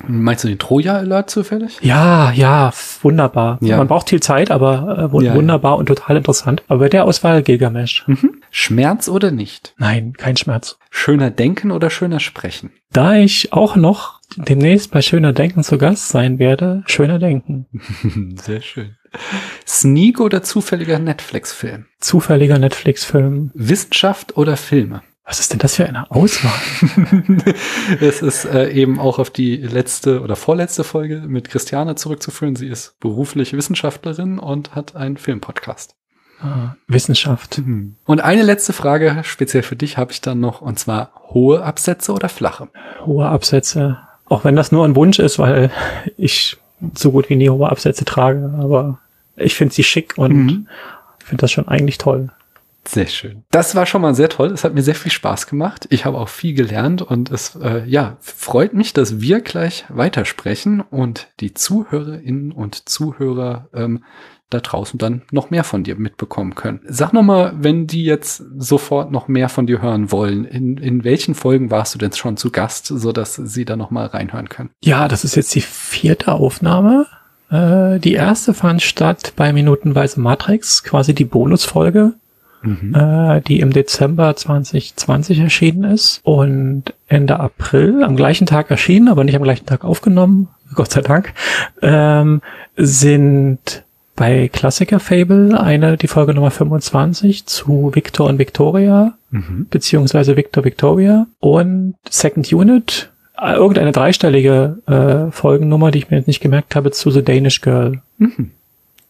[0.06, 1.78] Meinst du den Troja-Alert zufällig?
[1.82, 2.72] Ja, ja,
[3.02, 3.58] wunderbar.
[3.60, 3.76] Ja.
[3.76, 5.34] Man braucht viel Zeit, aber äh, Ja, ja.
[5.34, 6.62] wunderbar und total interessant.
[6.68, 8.04] Aber bei der Auswahl Gilgamesh.
[8.06, 8.42] Mhm.
[8.50, 9.74] Schmerz oder nicht?
[9.78, 10.78] Nein, kein Schmerz.
[10.90, 12.70] Schöner denken oder schöner sprechen?
[12.92, 17.66] Da ich auch noch demnächst bei Schöner Denken zu Gast sein werde, Schöner Denken.
[18.42, 18.96] Sehr schön.
[19.66, 21.86] Sneak oder zufälliger Netflix-Film?
[22.00, 23.50] Zufälliger Netflix-Film.
[23.54, 25.02] Wissenschaft oder Filme?
[25.26, 26.52] Was ist denn das für eine Auswahl?
[28.00, 32.56] es ist äh, eben auch auf die letzte oder vorletzte Folge mit Christiane zurückzuführen.
[32.56, 35.94] Sie ist berufliche Wissenschaftlerin und hat einen Filmpodcast.
[36.42, 37.62] Ah, Wissenschaft.
[38.04, 42.12] Und eine letzte Frage, speziell für dich, habe ich dann noch, und zwar hohe Absätze
[42.12, 42.68] oder flache?
[43.06, 43.98] Hohe Absätze.
[44.26, 45.70] Auch wenn das nur ein Wunsch ist, weil
[46.18, 46.58] ich
[46.94, 48.52] so gut wie nie hohe Absätze trage.
[48.60, 48.98] Aber
[49.36, 50.68] ich finde sie schick und Mhm.
[51.24, 52.30] finde das schon eigentlich toll.
[52.86, 53.44] Sehr schön.
[53.50, 54.50] Das war schon mal sehr toll.
[54.52, 55.86] Es hat mir sehr viel Spaß gemacht.
[55.90, 60.80] Ich habe auch viel gelernt und es äh, ja freut mich, dass wir gleich weitersprechen
[60.80, 64.04] und die Zuhörerinnen und Zuhörer ähm,
[64.50, 66.80] da draußen dann noch mehr von dir mitbekommen können.
[66.86, 71.04] Sag noch mal, wenn die jetzt sofort noch mehr von dir hören wollen, in, in
[71.04, 74.48] welchen Folgen warst du denn schon zu Gast, so dass sie da noch mal reinhören
[74.48, 74.70] können?
[74.82, 77.06] Ja, das ist jetzt die vierte Aufnahme.
[77.50, 82.14] Äh, die erste fand statt bei Minutenweise Matrix, quasi die Bonusfolge.
[82.64, 82.94] Mhm.
[82.94, 89.22] äh, die im Dezember 2020 erschienen ist und Ende April am gleichen Tag erschienen, aber
[89.24, 91.32] nicht am gleichen Tag aufgenommen, Gott sei Dank,
[91.82, 92.40] ähm,
[92.76, 93.82] sind
[94.16, 99.66] bei Klassiker Fable eine, die Folge Nummer 25 zu Victor und Victoria, Mhm.
[99.68, 106.28] beziehungsweise Victor Victoria und Second Unit, äh, irgendeine dreistellige äh, Folgennummer, die ich mir jetzt
[106.28, 108.00] nicht gemerkt habe, zu The Danish Girl.
[108.18, 108.52] Mhm.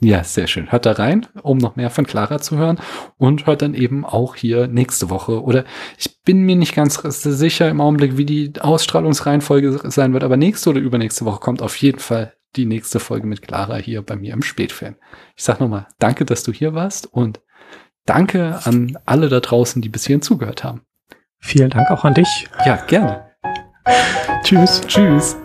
[0.01, 0.71] Ja, sehr schön.
[0.71, 2.79] Hört da rein, um noch mehr von Clara zu hören
[3.17, 5.43] und hört dann eben auch hier nächste Woche.
[5.43, 5.65] Oder
[5.99, 10.71] ich bin mir nicht ganz sicher im Augenblick, wie die Ausstrahlungsreihenfolge sein wird, aber nächste
[10.71, 14.33] oder übernächste Woche kommt auf jeden Fall die nächste Folge mit Clara hier bei mir
[14.33, 14.97] im Spätfilm.
[15.37, 17.41] Ich sag nochmal, danke, dass du hier warst und
[18.05, 20.83] danke an alle da draußen, die bis hierhin zugehört haben.
[21.41, 22.49] Vielen Dank auch an dich.
[22.65, 23.31] Ja, gerne.
[24.43, 24.81] Tschüss.
[24.87, 25.37] Tschüss.